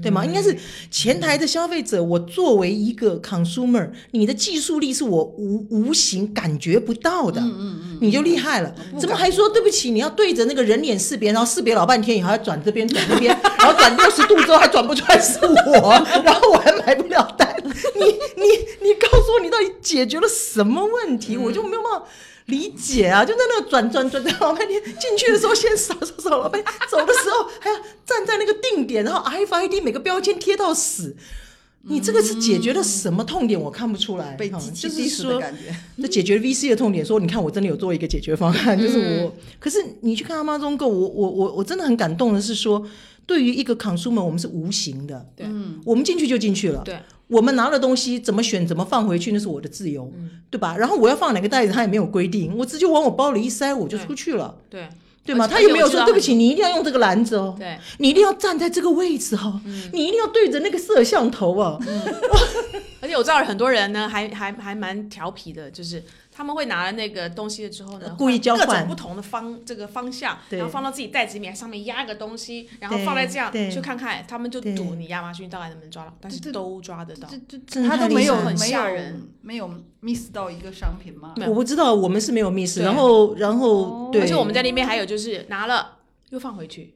[0.00, 0.22] 对吗？
[0.22, 0.54] 应该是
[0.90, 8.72] 前台的消费者，我作为一个 consumer，你的技术力是我无无形感觉不到的，嗯嗯你就厉害了。
[9.00, 9.90] 怎么还说对不起？
[9.90, 15.90] 你要对着那个人脸识别，然后识别老半天，以后还要转这边转那边，然后转六十度之后还转不出来是我，
[16.22, 17.52] 然后我还买不了单。
[17.64, 18.44] 你你
[18.82, 21.38] 你告诉我，你到底解决了什么问题？
[21.38, 22.06] 我就没有办法。
[22.46, 31.16] 理解啊，就在那个转转转转老半天，进去的时候先扫扫扫老半天，走的时候还要站在那个定点，然后 RFID 每个标签贴到死。
[31.86, 33.60] 你这个是解决了什么痛点？
[33.60, 35.74] 我看不出来，被机器就是 diss 的说感觉。
[36.00, 39.34] 这解决 VC 的痛点，说你看我真的有做一个解决方案， 就是嗯我。
[39.58, 42.82] 可是你去看 Amazon Go，我我我我真的很感动的是说，
[43.26, 45.46] 对于一个 consumer，我们是无形的，对
[45.84, 46.98] 我们进去就进去了，对，
[47.34, 50.10] 我们拿了东西怎么选怎么放回去，那是我的自由，
[50.50, 50.76] 对吧？
[50.76, 54.88] 然后我要放哪个袋子，他也没有规定，我直接往我包里一塞，我就出去了，对
[55.26, 55.48] 对吗？
[55.48, 57.54] 他有没有说对不起，你一定要用这个篮子哦？
[57.58, 59.60] 对，你一定要站在这个位置哦，
[59.92, 61.80] 你一定要对着那个摄像头哦。
[63.00, 66.02] 而且我知道很多人呢，还还还蛮调皮的，就是
[66.36, 77.28] 他们会拿了那个东西了之后呢，故意交换各种不同的方这个方向，然后放到自己袋子里面，上面压一个东西，然后放在这样，去看看，他们就赌你亚马逊到底能不能抓到，但是都抓得到。
[77.48, 79.70] 这这他都没有很没有吓人没有
[80.02, 81.34] miss 到一个商品吗？
[81.36, 85.98] 没有我不知道，我们是没有 miss，对然后然后对，而且我们在那边还有就是拿了
[86.30, 86.94] 又放回去，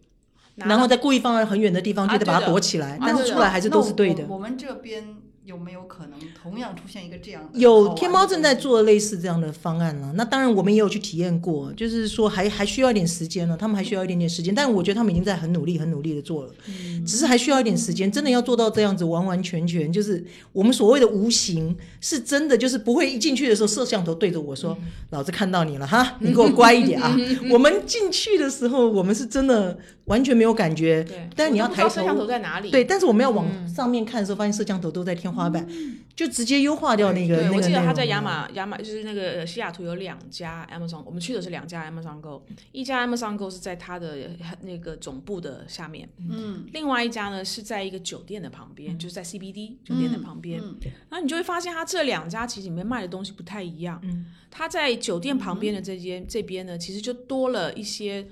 [0.57, 5.16] 然后再故意放在很远的地方，啊就得把它躲起来，啊但是出来还是都是对的我们这边
[5.48, 16.52] 有没有可能同样出现一个这样的有天猫正在做类似这样的方案了，那当然我们也有去体验过，就是说还还需要一点时间呢，他们还需要一点点时间，但我觉得他们已经在很努力、很努力的做了，
[17.06, 18.12] 只是还需要一点时间。
[18.12, 24.76] 真的要做到这样子完完全全，就是我们所谓的无形，是真的就是不会一进去的时候摄像头对着我说
[25.11, 27.16] ：“老子看到你了哈，你给我乖一点啊。
[27.50, 32.26] ”我们进去的时候，我们是真的完全没有感觉对，，但是你要抬我都不知道摄像头头。
[32.26, 32.70] 在哪里？
[32.70, 35.68] 对，但是我们要往上面看的时候，发现摄像头都在天花板，
[36.16, 44.31] 就直接优化掉那个对，那个我记得他在亚马亚马就是那个呃西雅图有两家 Amazon，我们去的是两家 Amazon Go，一家 Amazon Go 是在他的
[44.62, 50.59] 那个总部的下面，嗯，另外一家呢是在一个酒店的旁边，就是在 CBD 酒店的旁边。
[50.62, 50.77] 嗯
[51.11, 54.01] 然后你就会发现，他这两家其实里面卖的东西不太一样。
[54.05, 58.27] 嗯，它在酒店旁边的这间、这边呢，其实就多了一些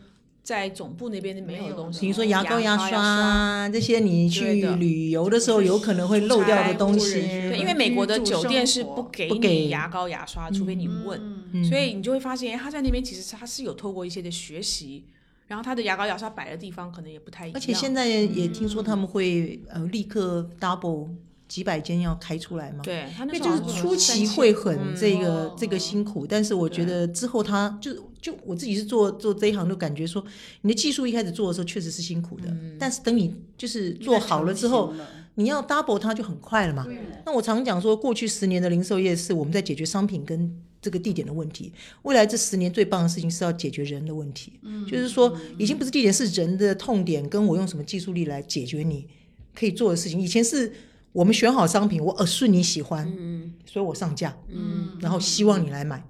[0.46, 7.14] 在总部那边没有的东西，比如说牙膏、牙牙刷啊这些，你去旅游的时候有可能会漏掉的东西。
[7.20, 11.20] 对，因为美国的酒店是不给不给你牙膏、牙刷，除非你问。
[11.52, 15.04] 嗯所以你就会发现，他在那边其实他是有透过一些的学习，
[15.48, 17.56] 然后他的牙膏、牙刷摆的地方可能也不太一样。
[17.56, 21.08] 而且现在也听说他们会呃立刻 double
[21.48, 22.84] 几百间要开出来嘛。
[22.84, 27.90] 对他因为那就是初期会很这个、嗯这个辛苦，但是我觉得之后他就
[28.26, 30.24] 就我自己是做做这一行，就感觉说
[30.62, 34.92] 你的技术一开始做的时候确实是辛苦的，但是等你就是做好了之后，
[35.36, 36.84] 你要 double 它就很快了嘛。
[37.24, 44.58] 那我常讲说，过去十年的零售业是我们在解决商品跟这个地点的问题，未来这十年最棒的事情是要解决人的问题。
[44.62, 49.06] 嗯，就是说，已经不是地点，是人的痛点，跟我用什么技术力来解决你
[49.54, 50.20] 可以做的事情。
[50.20, 50.72] 以前是
[51.12, 53.52] 我们选好商品，我耳顺你喜欢，嗯。
[53.64, 54.88] 所以我上架，嗯。
[55.00, 56.04] 然后希望你来买。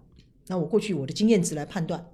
[0.49, 2.05] 那我过去我的经验值来判断，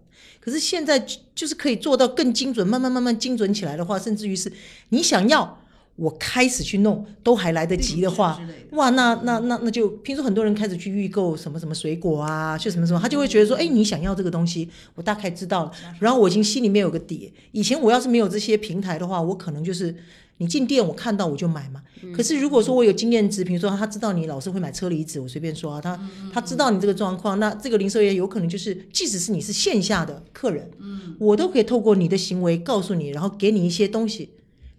[0.41, 4.53] 可是现在就就是可以做到更精准，慢慢慢慢精准起来的话，甚至于是
[4.91, 5.59] 你想要。
[5.97, 8.41] 我开始去弄都还来得及的话
[8.71, 17.31] 哇，那那那那就，譬如说很多人开始去预购什么什么水果啊，去什么什么，他就会觉得说，哎，你想要这个东西，我大概知道了，然后我已经心里面有个底。
[17.53, 19.95] 以前我要是没有这些平台的话，我可能就是
[20.43, 21.81] 你进店我看到我就买嘛。
[22.13, 25.99] 可是如果说我有经验值，比如说他知道你老是会买车厘子，我随便说啊，他
[26.33, 34.31] 他知道你这个状况，那这个零售业有可能就是，即使是你是线下的客人，嗯我都可以透过你的行为告诉你，然后给你一些东西，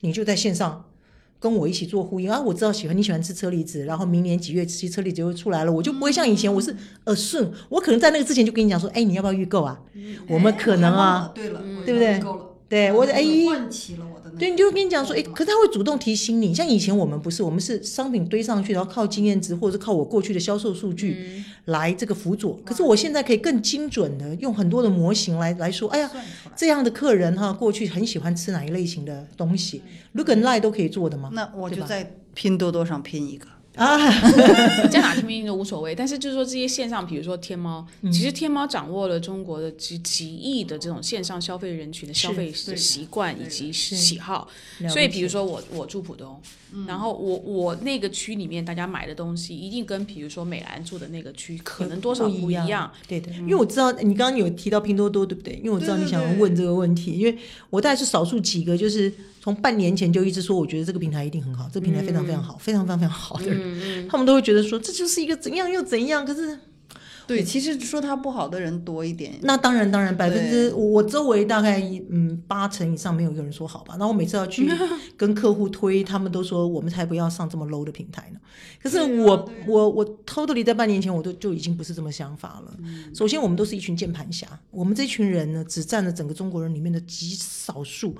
[0.01, 0.85] 你就在线上。
[1.39, 2.39] 跟我一起做呼应啊！
[2.39, 6.73] 我知道喜欢你喜欢吃车厘子，然后明年几月期车厘子就会出来了，我就不会像以前我是
[7.03, 9.77] 耳顺，我可能在那个之前就跟你讲说，哎，你要不要预购啊？
[10.29, 12.23] 我们可能啊，对了，对不对
[12.69, 14.05] 对我哎唤起了
[14.37, 16.53] 对，你就跟你讲说，哎，可是他会主动提醒你。
[16.53, 22.59] 像以前我们不是，我们是商品堆上去，然后靠经验值或者是靠我过去的销售数据来这个辅佐。
[22.65, 26.11] 可是我现在可以更精准的用很多的模型来来说，哎呀，
[26.55, 29.81] 这样的客人哈，过去很喜欢吃哪一类型的东西
[30.13, 31.29] ，Look and Lie 都可以做的吗？
[31.33, 33.47] 那我就在拼多多上拼一个。
[33.75, 33.97] 啊，
[34.89, 44.47] 在哪听拼都无所谓，但是就是说这些线上，比如说天猫，其实天猫掌握了中国的几几亿的这种线上消费人群的消费的习惯以及喜好，
[44.89, 46.39] 所以比如说我我住浦东，
[46.85, 55.55] 然后我我那个区里面大家买的东西一定跟比如说美兰住的那个区可能多少不一样，对的，因为我知道你刚刚有提到拼多多，对不对？
[55.55, 57.35] 因为我知道你想要问这个问题，因为
[57.71, 59.11] 我大概是少数几个就是。
[59.43, 66.57] 从半年前就一直说，我觉得这个平台一定很好，这个平台非常非常好，非常非常非常好的人， 他们都会觉得说这就是一个怎样又怎样，可是。
[67.25, 69.33] 对，其实说他不好的人多一点。
[69.41, 73.93] 那当然，当然，百分之我周围大概嗯八成以上没有一个人说好吧。
[73.93, 74.69] 然后我每次要去
[75.15, 78.39] 跟客户推，他们都说我们才不要上这么 low 的平台呢。
[78.81, 82.75] 可是我我我 totally 在半年前我都就已经不是这么想法了。
[83.15, 88.13] 首先，我们都是一群键盘侠，我们这群人呢只占了整个中国人里面的极少数、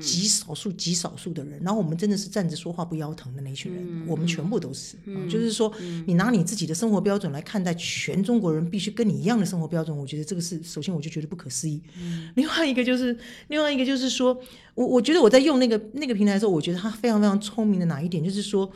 [0.00, 1.60] 极少数、极少数的人。
[1.62, 4.96] 然后我们真的是站着说话不腰疼的那一群人，我们全部都是。
[5.30, 5.72] 就是说，
[6.06, 8.47] 你拿你自己的生活标准来看待全中国。
[8.48, 11.80] 有人必须跟你一样的生活标准，我觉得这个是首先我就觉得不可思议。
[12.34, 13.16] 另外一个就是，
[13.48, 14.38] 另外一个就是说，
[14.74, 18.70] 我我觉得我在用那个那个平台的时候，我觉得它非常非常聪明的哪一点，就是说，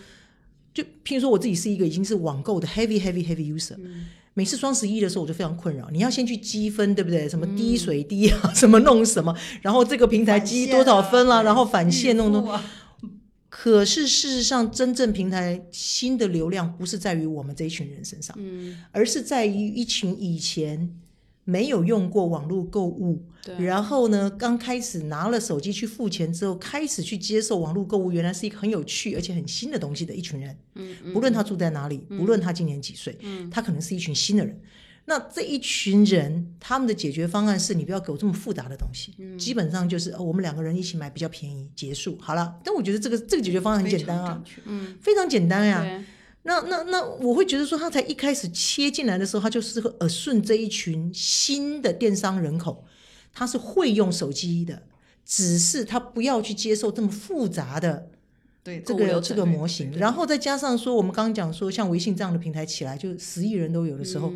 [0.73, 3.77] 就譬如说我自己是一个已经是网购的 heavy heavy heavy user，
[4.35, 7.29] 每次双十一的时候我就非常困扰，你要先去积分，对不对？
[7.29, 12.49] 什么滴水滴啊， 什么弄什么，然后这个平台积多少分了，然后返现弄弄。
[13.55, 20.91] 可是事实上，真正平台新的流量不是在于我们这一群人身上，嗯，而是在于一群以前
[21.45, 23.23] 没有用过网络购物，
[23.59, 34.59] 然后呢，刚开始拿了手机去付钱之后，开始去接受网络购物，原来是一个很有趣而且很新的东西的一群人，嗯，不论他住在哪里，不论他今年几岁，嗯，他可能是一群新的人。
[35.05, 42.61] 那这一群人，他们的解决方案是你不要给我这么复杂的东西，基本上就是我们两个人一起买比较便宜，结束好了。
[42.65, 46.05] 但我觉得这个这个解决方案很简单啊，嗯，非常简单呀。
[46.45, 52.85] 那那那我会觉得说，他才一开始切进来的时候，他就是耳顺这一群新的电商人口，
[53.33, 54.83] 他是会用手机的，
[55.25, 58.11] 只是他不要去接受这么复杂的。
[58.65, 64.33] 对这个这个模型，然后再加上说，我们刚刚讲说，像微信这样的平台起来，就十亿人都有的时候，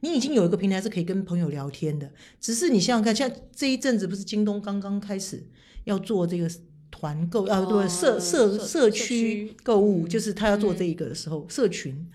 [0.00, 2.10] 你已经有一个平台是可以跟朋友聊天的。
[2.38, 5.42] 只是你想想看，像这一阵子不是京东刚刚开始
[5.84, 6.50] 要做这个
[6.90, 12.06] 团购啊，对社社社区购物，就是他要做这一个的时候，社群，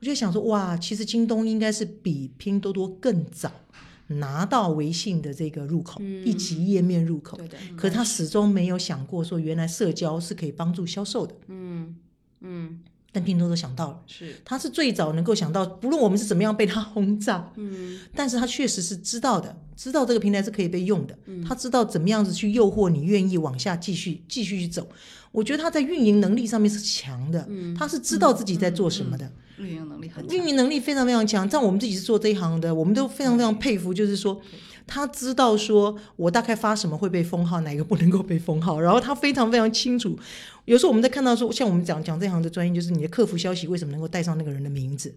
[0.00, 3.52] 我就想说，哇，其实京东应该是比拼多多更早。
[4.18, 7.38] 拿到微信的这个入口，一级页面入口，
[7.76, 11.34] 可他始终没有想过说，原来社交是可以帮助销售的。
[11.48, 11.96] 嗯
[12.40, 12.80] 嗯，
[13.12, 14.36] 但拼多多想到了，是。
[14.44, 24.86] 他是最早能够想到，不论我们是怎么样被他轰炸，嗯，但是他确实是知道的，知道这个平台是可以被用的，他知道怎么样子去诱惑你愿意往下继续继续去走。
[25.32, 29.32] 我觉得他在运营能力上面是强的，他是知道自己在做什么的。
[30.04, 33.92] 力很运营能力非常非常强，像我们自己是做这一行的，我们都非常非常佩服。
[33.92, 34.40] 就是说，
[34.86, 40.18] 他知道说我大概发什么会被封号，哪个不能够被封号，然后他非常非常清楚。
[40.66, 45.14] 有时候我们在看到说，像我们讲讲这行的专业，就是你的客服消息为什么能够带上那个人的名字，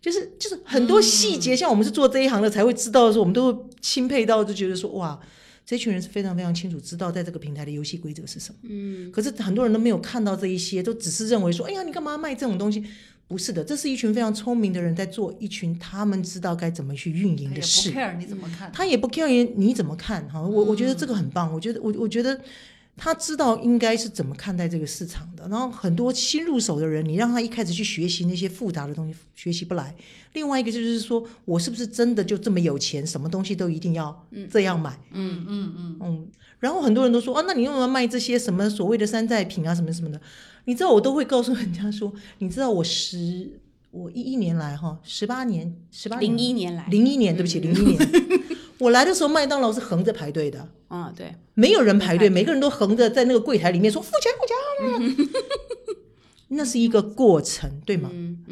[0.00, 5.18] 就是就是很多细节，像我们是做这一行的才会知道的时候，我们都会钦佩到，就觉得说哇，
[5.66, 8.58] 这群人是非常非常清楚知道在这个平台的游戏规则是什么。
[8.64, 12.84] 嗯，可是很多人都没有看到这一些，都只是认为说，哎呀，你干嘛卖这种东西？
[13.26, 17.90] 不是的，这是一群非常聪明的人在做一群他们知道该怎么去运营的事。
[17.90, 20.40] 他也不 care 你怎么看，他也不 care 你怎么看哈。
[20.40, 22.38] 我我觉得这个很棒，我觉得我我觉得
[22.96, 25.48] 他知道应该是怎么看待这个市场的。
[25.48, 29.94] 然后很多新入手的人，你让他一开始去学习那些复杂的东西，学习不来。
[30.34, 34.98] 另外一个就是说我是不是真的就这么有钱，什么东西都一定要这样买？
[35.12, 36.28] 嗯嗯嗯嗯。
[36.60, 40.20] 然后很多人都说啊，那你用什么卖这些什么所谓的山寨品啊，什么什么的？
[40.66, 47.98] 你知道我都会告诉人家说，你知道我十我一一年来哈，十八年十八零一年来零一年，对不起零一年，
[48.78, 55.26] 我来的时候麦当劳是横着排队的，啊对，没有人排队，每个人都横着在那个柜台里面说付钱付钱，
[56.48, 58.10] 那是一个过程，对吗？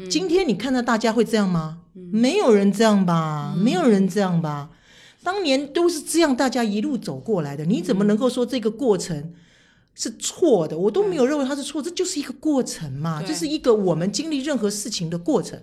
[0.09, 1.79] 今天你看到大家会这样吗？
[1.93, 4.69] 没有人这样吧，没有人这样吧，
[5.23, 9.33] 当年都是这样，大家一路走过来的，你怎么能够说这个过程？
[9.95, 15.61] 是错的，我都没有认为它是错，这就是一个过程嘛，这是一个我们经历任何事情的过程，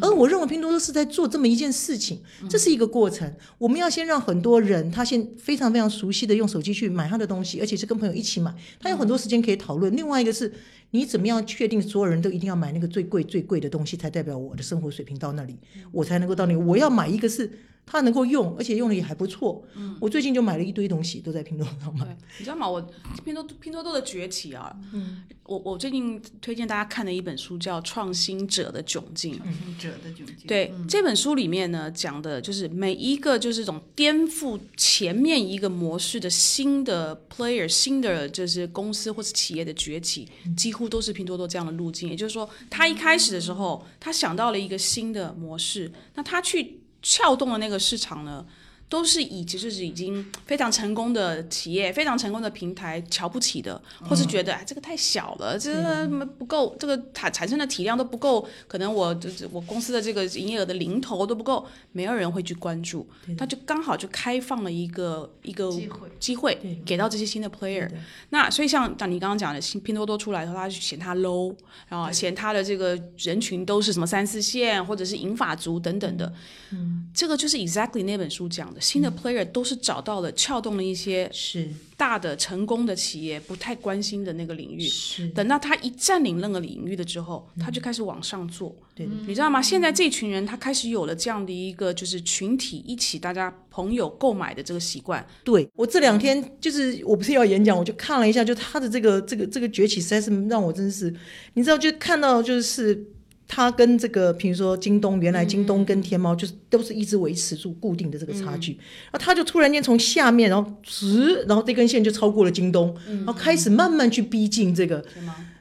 [0.00, 3.32] 而而我认为拼多多是在做这么一件事情，这是一个过程。
[3.56, 9.94] 我们要先让很多人他先非常非常熟悉的用手机去买他的东西，而且是跟朋友一起买，他有很多时间可以讨论。
[9.96, 10.52] 另外一个是，
[10.90, 15.56] 你怎么样确定所有人都一定要买那个最贵最贵的东西，才代表我的生活水平到那里，
[15.90, 16.58] 我才能够到那里。
[16.58, 17.50] 我要买一个是。
[17.84, 19.62] 它能够用，而且用的也还不错。
[19.74, 22.16] 嗯，我最近就买了一堆东西，都在拼多多上买。
[22.38, 22.68] 你知道吗？
[22.68, 22.80] 我
[23.24, 29.34] 拼多拼多多的崛起啊，嗯，我我最近推荐大家看的一本书叫《创新者的窘境》。
[29.38, 30.46] 创新者的窘境。
[30.46, 40.26] 对这本书里面呢，讲的就是每一个就是这种颠覆前面一个模式的新的 player、新的就是公司或是企业的崛起，
[40.56, 42.08] 几乎都是拼多多这样的路径。
[42.08, 46.78] 也就是说，他一开始的时候，他想到了一个新的模式，那他去。
[47.02, 48.46] 撬动了那个市场呢？
[48.92, 56.06] 都是以其实是已经非常成功的企业、非常成功的平台瞧不起的，或是觉得哎这个太小了，这个
[56.38, 67.88] 不够，这个产产生的体量都不够，可能我这我公司的这个营业额的零头都不够，没有人会去关注，他就刚好就开放了一个一个机会机会给到这些新的 player。
[68.28, 71.56] 那所以像像你刚刚讲的，新拼多多出来的话，他嫌它 low，
[71.88, 76.30] 然后嫌它的这个人群都是什么三四线或者是银发族等等的，
[76.72, 78.81] 嗯，这个就是 exactly 那本书讲的。
[78.82, 88.74] 新的 player 都是找到了撬动了一些是大的成功的企业不太关心的那个领域，是等到他一占领那个领域的之后，他就开始往上做。
[88.94, 89.62] 对，你知道吗？
[89.62, 95.24] 现在这群人他开始有了这样的一个就是群体一起大家朋友购买的这个习惯。
[95.44, 101.14] 对我这两天就是我不是要演讲，我就看了一下，就他的这个这个这个崛起实在是让我真是，
[101.54, 103.06] 你知道，就看到就是。
[103.54, 115.04] 它跟这个，比如说京东，原来京东跟天猫就是都是一直维持住固定的这个差距，然后它就突然间从下面，然后直，然后这根线就超过了京东，然后开始慢慢去逼近这个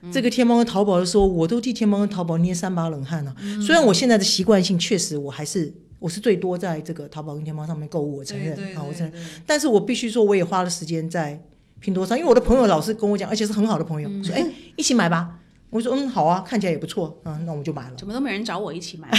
[0.09, 3.35] 这个天猫跟淘宝的时候，我都替天猫跟淘宝捏三把冷汗了。
[3.61, 11.37] 虽然我现在的习惯性确实我还是我是最多在这个淘宝跟天猫上面购物，我承认啊，我承认，但是我必须说我也花了时间在
[11.81, 15.39] 拼多多上，因为我的朋友老是跟我讲，而且是很好的朋友，说哎一起买吧。
[15.71, 17.95] 我说嗯好啊，看起来也不错，嗯，那我们就买了。
[17.97, 19.09] 怎么都没人找我一起买？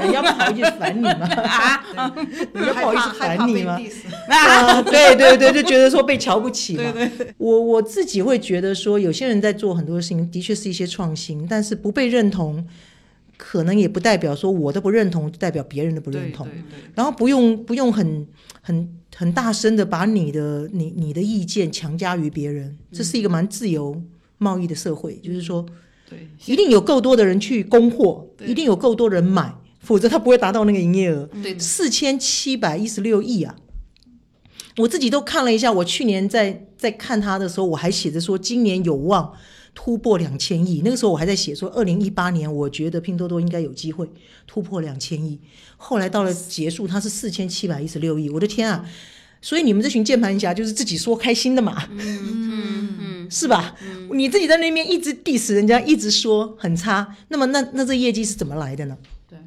[0.00, 1.20] 人家不好意思烦你吗？
[1.44, 1.84] 啊，
[2.54, 3.78] 人家不好意思烦你吗？
[4.28, 6.90] 啊，对对对，就觉得说被瞧不起嘛。
[6.92, 7.34] 对对。
[7.36, 12.66] 我我自己会觉得说，有些人在做很多事情，的确是一些创新，但是不被认同，
[13.36, 16.48] 可能也不代表说我的不认同代表别人的不认同。
[16.94, 18.26] 然后不用不用很
[18.62, 24.00] 很很大声的把你的你你的意见强加于别人，这是一个蛮自由。
[24.40, 25.64] 贸易的社会，就是说，
[26.08, 31.28] 对，一定有够多的人去供货，一定有够多人买，否则他不会达到那个营业额。
[31.42, 33.54] 对，四千七百一十六亿啊！
[34.78, 39.34] 我自己都看了一下，我去年在在看它的时候，我还写着说今年有望
[39.74, 40.80] 突破两千亿。
[40.82, 44.08] 那个时候我还在写说，二零一八年我觉得拼多多应该有机会
[44.46, 45.38] 突破两千亿。
[45.76, 48.30] 后来到了结束，它是四千七百一十六亿。
[48.30, 48.88] 我的天啊！
[49.42, 51.86] 所以你们这群键盘侠就是自己说开心的嘛。
[51.90, 53.30] 嗯嗯。
[53.30, 53.76] 是吧？
[54.12, 58.98] 你自己在那边一直 diss 人家，一直说很差，那么那那这业绩是怎么来的呢？
[59.28, 59.38] 对，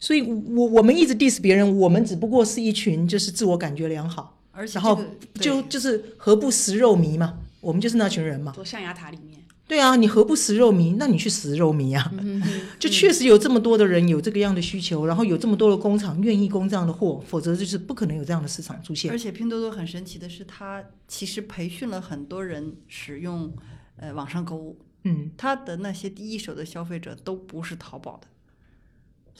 [0.00, 4.38] 所以我我们一直 diss 别人，我们只不过是一群就是自我感觉良好，
[4.72, 4.98] 然后
[5.34, 8.52] 就就是何不食肉糜嘛，我们就是那群人嘛。
[8.52, 9.38] 做象牙塔里面。
[9.68, 10.94] 对啊，你何不食肉糜？
[10.96, 12.12] 那你去食肉糜啊！
[12.78, 19.10] 就确实有这么多的人有这个样的需求，然后有这么多的工厂愿意供这样的货，否则就是不可能有这样的市场出现。
[19.10, 23.52] 而且拼多多很神奇的是，它其实培训了很多人使用
[23.96, 24.78] 呃网上购物。
[25.02, 28.28] 嗯，它的那些第一手的消费者都不是淘宝的，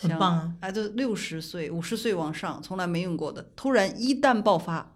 [0.09, 0.53] 很棒啊！
[0.59, 4.96] 哎，都六十岁、五十岁往上，从来没用过的，突然一旦爆发。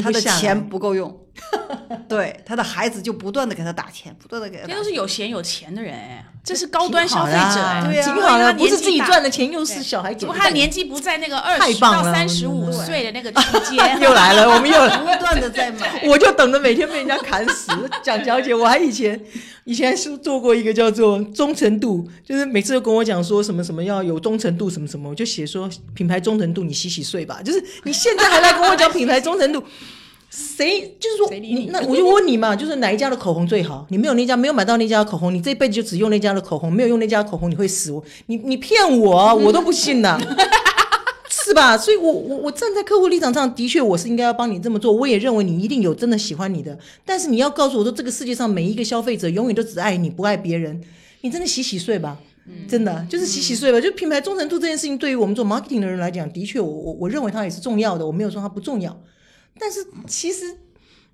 [0.00, 1.26] 他的钱不够用，
[2.08, 4.66] 对他的孩子就不断的给他打钱，不断的给他。
[4.66, 10.14] 这都是有闲有钱的人哎，这是高端消费者，对挺好的，不是自己赚的钱，又是小孩。
[10.14, 14.00] 怎么他年纪不在那个二十到三十五岁的那个区间？
[14.00, 17.72] 又来了，我们又不断的在买，我就等着每天被人家砍死。
[18.02, 19.20] 蒋小姐，我还以前。
[19.64, 27.40] 以前是做过一个叫做忠诚度，就是每次都跟我讲说什么什么要有忠诚度什么什么，我就写说品牌忠诚度你洗洗睡吧。
[27.44, 29.62] 就是你现在还来跟我讲品牌忠诚度，
[30.30, 33.86] 谁就是说你那我就问你嘛，就是哪一家的口红最好？
[33.90, 37.92] 你没有那家没有买到那家口红，你这辈子就只用那家的口红，没有用那家口红你会死。
[38.26, 40.18] 你你骗我，我都不信呐。
[41.44, 41.76] 是吧？
[41.76, 44.92] 所以，我我我站在客户立场上的确，我是应该要帮你这么做。
[44.92, 50.80] 我也认为你一定有真的喜欢你的，但是你要告诉我说，这个世界上每一个消费者永远都只爱你不爱别人。
[51.22, 52.16] 你真的洗洗睡吧，
[52.68, 53.80] 真的就是洗洗睡吧。
[53.80, 58.06] 就品牌忠诚度这件事情，对于我们做 marketing 的人来讲，的确，我我我认为它也是重要的。
[58.06, 58.96] 我没有说它不重要，
[59.58, 60.58] 但是其实，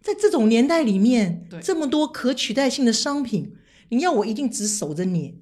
[0.00, 3.54] 在这种年代里面，这么多可取代性的商品，
[3.88, 5.38] 你要我一定只守着你，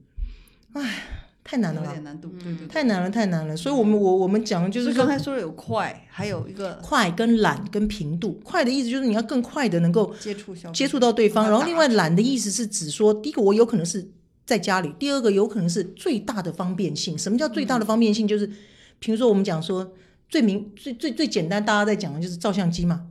[0.72, 1.12] 唉。
[1.48, 2.66] 太难了啦有点，难度，对对对。
[2.66, 3.56] 太难了，太难了。
[3.56, 14.10] 所以我们我我们讲的就是刚才说的有快，还有一个快跟懒跟频度，快的意思就是你要更快的能够接触消接触到对方，然后另外懒的意思是指说，第一个我有可能是
[14.44, 17.16] 在家里，第二个有可能是最大的方便性。
[17.16, 18.26] 什么叫最大的方便性？
[18.26, 18.50] 就是
[18.98, 19.92] 比如说我们讲说
[20.28, 23.06] 最明最最最简单，大家在讲的就是照相机嘛。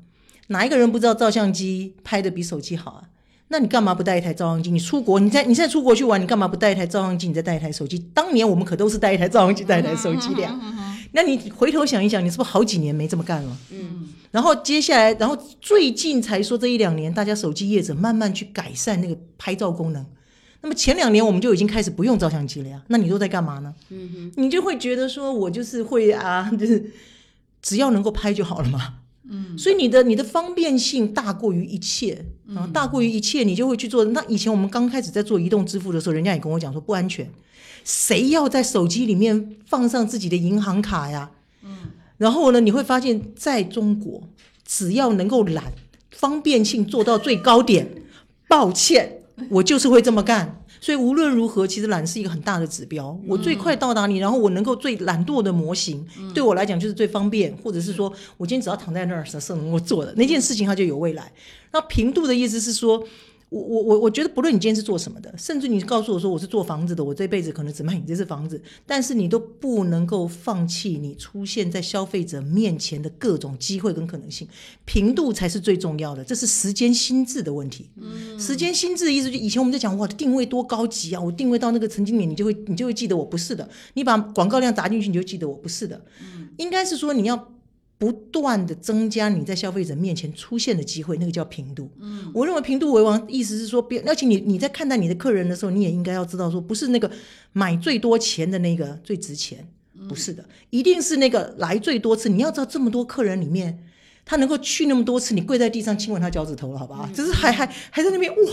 [0.48, 3.04] 哪一个人不知道照相机拍的比手机好啊？
[3.48, 4.72] 那你干嘛不带一台照相机？
[4.72, 7.28] 你出国，你在你现在出国去玩，你干嘛不带一台照相机？
[7.28, 7.98] 你再带一台手机？
[8.14, 10.60] 当年我们可都是带一台照相机，带一台手机的呀。
[11.14, 13.58] 那你回头想一想，你是不是好几年没这么干了？
[13.72, 20.06] 嗯，然后接下来，然后最近才说这一两年，大家手机业者慢慢去改善那个拍照功能。
[20.66, 23.72] 那么前两年我们就已经开始不用照相机了呀，那你都在干嘛呢？
[23.92, 26.92] 嗯哼，你就会觉得说我就是会啊， 就是
[27.62, 28.96] 只要能够拍就好了嘛。
[29.30, 34.04] 嗯，所以你的你的方便性大过于一切啊，大过于一切，你就会去做。
[34.06, 37.32] 那以前我们刚开始在做移动支付的时候，人家也跟我讲说不安全，
[37.84, 41.30] 谁要在手机里面放上自己的银行卡呀？
[41.64, 41.78] 嗯
[42.18, 44.24] 然后呢，你会发现在中国，
[44.66, 45.74] 只要能够懒，
[46.10, 48.02] 方便性做到最高点，
[48.48, 49.15] 抱歉，
[49.50, 50.62] 我就是会这么干。
[50.80, 53.18] 所以无论如何，其实懒是一个很大的指标。
[53.28, 61.32] 我最快到达你，然后我能够最懒惰的模型，对我来讲就是最方便，或者是说我今天只要躺在那儿是是能够做的那件事情，它就有未来。
[61.72, 63.04] 那频度的意思是说。
[63.56, 74.46] 我我我我觉得不论你今天是做什么的，甚至你告诉我说我是做房子的，我这辈子可能只卖你这次房子，但是你都不能够放弃你出现在消费者面前的各种机会跟可能性，
[74.84, 77.90] 频度才是最重要的，这是时间心智的问题。
[77.96, 86.04] 嗯，时间心智的意思就以前我们在讲哇定位多高级啊，我定位到那个曾经点，你就会你就会记得我不是的，你把广告量砸进去，你就记得我不是的。
[86.20, 87.55] 嗯，应该是说你要。
[87.98, 91.90] 不断的增加你在消费者面前出现的机会，那个叫频度。
[92.00, 97.10] 嗯，我认为频度为王，意思是说，别而且你你在看待你的客人的时候，你也应该要知道说，不是那个
[97.54, 99.66] 买最多钱的那个最值钱，
[100.10, 102.28] 不是的，一定是那个来最多次。
[102.28, 103.85] 你要知道，这么多客人里面，
[104.26, 107.08] 他能够去那么多次，你跪在地上亲吻他脚趾头了，好不好？
[107.14, 108.52] 就是还还还在那边哇，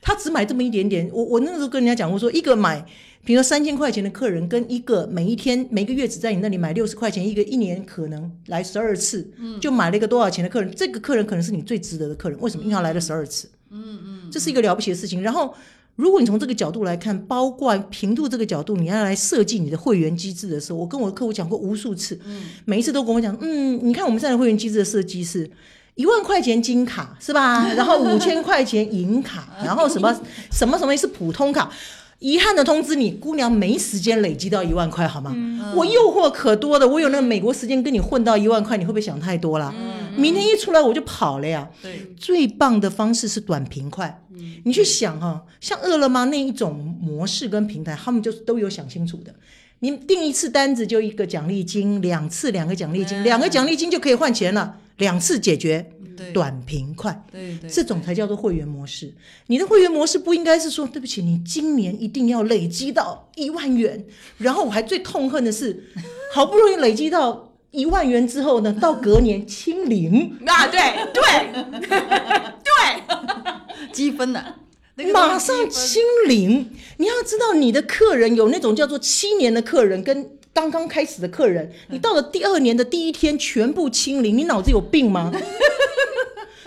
[0.00, 1.08] 他只买这么一点点。
[1.12, 2.84] 我我那个时候跟人家讲过，说一个买。
[3.24, 9.24] 比如说三千块钱的客人，跟一个每一天每个月只在你那里买六十块钱，一个一年可能来十二次，
[9.60, 12.36] 就买了一个多少钱的客人，这个客人可能是你最值得的客人。
[12.40, 12.64] 为什么？
[12.64, 13.48] 因为他来了十二次。
[13.70, 15.22] 嗯嗯，这是一个了不起的事情。
[15.22, 15.54] 然后，
[15.96, 22.18] 如果你从这个角度来看，包括频度这个角度，你要来设计你的会员机制的时候，我跟我的客户讲过无数次，
[22.64, 25.50] 每一次都跟我讲，嗯，你看我们现在会员机制的设计是。
[25.94, 27.68] 一万块钱金卡是吧？
[27.76, 30.10] 然后五千块钱银卡，然后什么
[30.50, 31.70] 什么什么是普通卡？
[32.18, 35.36] 遗憾的通知你，姑娘没时间累积到一万块，好吗？
[35.76, 39.74] 我诱惑可多的，我有那个美国时间跟你混到一万块，你会不会想太多了？
[40.16, 41.68] 明天一出来我就跑了呀。
[41.82, 44.22] 对，最棒的方式是短平快。
[44.64, 49.34] 你去想哈，像饿了么那一种模式跟平台，他们就都有想清楚的。
[49.80, 55.90] 你订一次单子就一个奖励金，两次两个奖励金，两个奖励金就可以换钱了，两次解决。
[56.32, 59.12] 短平快，对对，这种才叫做会员模式。
[59.48, 64.04] 你的会员模式不应该是说，对不起，你今年一定要累积到一万元。
[64.38, 65.84] 然后我还最痛恨的是，
[66.32, 70.68] 好不容易累积到一万元之后呢，到隔年清零 啊！
[70.68, 70.80] 对
[71.12, 71.22] 对
[72.62, 72.70] 对，
[73.92, 74.42] 积分呢，
[75.12, 76.70] 马上清零。
[76.98, 80.30] 你要知道，你的客人有那种叫做七年的客人跟。
[80.54, 85.32] 刚刚开始的客人，你到了第二年的第一天全部清零，你脑子有病吗？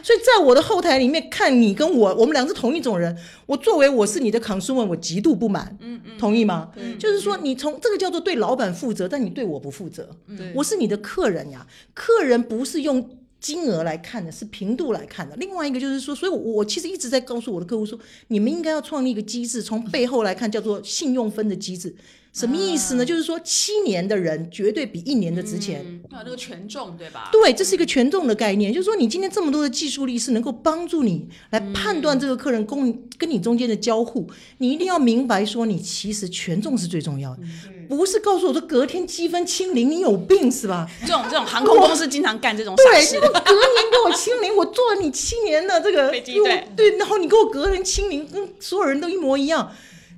[0.05, 3.17] 所以在我的后台里面看你跟我，我们俩是同一种人。
[3.47, 5.75] 我作为我是你的 consumer，我极度不满。
[5.81, 6.69] 嗯嗯，同意吗？
[6.99, 10.07] 就是说你从这个叫做对老板负责，但你对我不负责。
[10.53, 15.35] 我是你的客人呀，客人不是用金额来看的，是频度来看的。
[15.37, 17.97] 另外一个就是说，所以我我其实一直在告诉我的客户说，
[18.27, 21.95] 你们应该要创立一个机制，从背后来看叫做信用分的机制。
[22.35, 23.05] 什么意思呢？
[23.05, 25.79] 就是说，七年的人绝对比一年的值钱。
[26.11, 27.29] 啊，那个权重对吧？
[27.31, 28.73] 对，这是一个权重的概念。
[28.73, 37.41] 就是说，你今天这么多的技术力是能够帮助你来判断这个客人跟跟你中间的交互，你一定要明白说，你其实权重是最重要的，
[37.87, 40.85] 不是告诉我说隔天积分清零，你有病是吧？
[41.07, 43.17] 这种这种航空公司经常干这种傻事。
[43.17, 43.41] 对，隔年
[43.89, 49.71] 给我清零，我做了你七年的这个对对，然后你给我隔年清零，跟所有人都一模一样。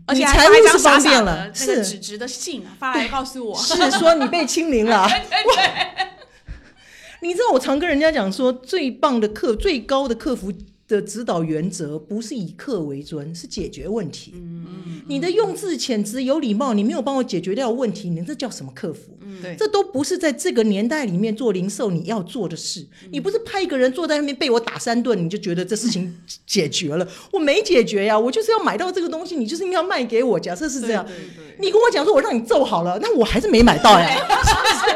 [0.07, 5.07] 而且财务是方便了，是纸质的信发来告诉我，是说你被清零了。
[7.21, 10.51] 你知道我常跟人家讲说，最棒的客、最高的客服
[10.87, 14.33] 的指导原则不是以客为尊，是解决问题。
[14.35, 19.17] 嗯你的用字遣词有礼貌，你没有帮我解决掉问题，你这叫什么客服？
[19.41, 22.85] 对，这都不是在这个年代里面做零售你要做的事。
[23.11, 27.07] 你不是派一个人坐在那边被我打三顿，你就觉得这事情解决了？
[27.31, 30.39] 我没解决呀，我就是要买到这个东西，你就是应该卖给我。
[30.39, 31.05] 假设是这样，
[31.59, 34.09] 你跟我讲说我让你揍好了，那我还是没买到呀，
[34.43, 34.95] 是不是？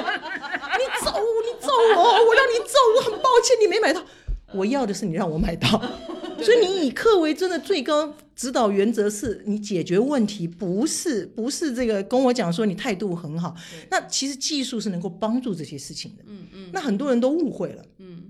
[0.80, 4.04] 你揍你揍我，我让你揍，我很抱歉你没买到。
[4.54, 5.68] 我要的是你让我买到，
[6.42, 13.56] 所以你以客为尊的最高指导原则是你解决问题，不是不是这个跟我讲说你态度很好。
[13.90, 16.24] 那其实技术是能够帮助这些事情的。
[16.28, 16.70] 嗯嗯。
[16.74, 17.84] 那很多人都误会了。
[18.00, 18.24] 嗯。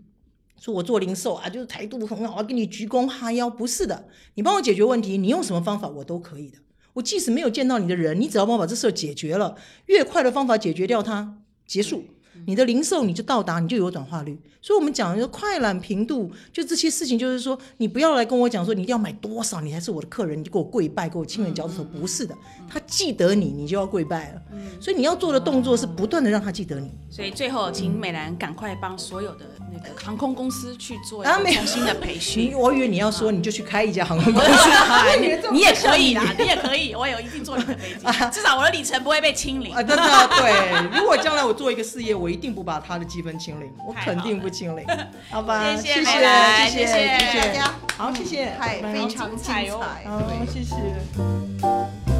[0.59, 4.07] 说我做零售啊，就是态度很好，给你鞠躬哈腰，不是的。
[4.35, 6.59] 你帮我解决问题，你用什么方法我都可以的。
[6.93, 9.55] 我即使没有见到你的人，你只要帮我把这事解决了，
[9.87, 12.03] 越快的方法解决掉它，结束。
[12.45, 14.39] 你的零售你就到达，你就有转化率。
[14.63, 22.35] 所以，我们讲的快览频度，就这些事情，就是说，你不要来跟我讲说，你一定要买多少，你才是我的客人，你就给我跪拜，给我亲吻脚趾头，不是的，
[22.69, 24.41] 他记得你，你就要跪拜了。
[24.79, 26.91] 所以，你要做的动作是不断的让他记得你。
[27.09, 32.55] 所以，最后，请美兰赶快帮所有的那个航空公司去做一个重新的培训。
[32.55, 34.69] 我以为你要说，你就去开一家航空公司，
[35.51, 39.81] 你也可以啦，你也可以，我有一定坐你的飞机，至少我的里程不会被清零啊！
[39.81, 40.03] 真的，
[40.37, 40.99] 对。
[40.99, 44.85] 如果将来我做一个事业，我一定不把他的积分清零，我肯定不清零。
[45.31, 47.61] 好吧，谢谢，谢谢，谢谢。
[47.97, 49.67] 好，谢谢，太非常精彩，
[50.05, 52.10] 好，谢谢。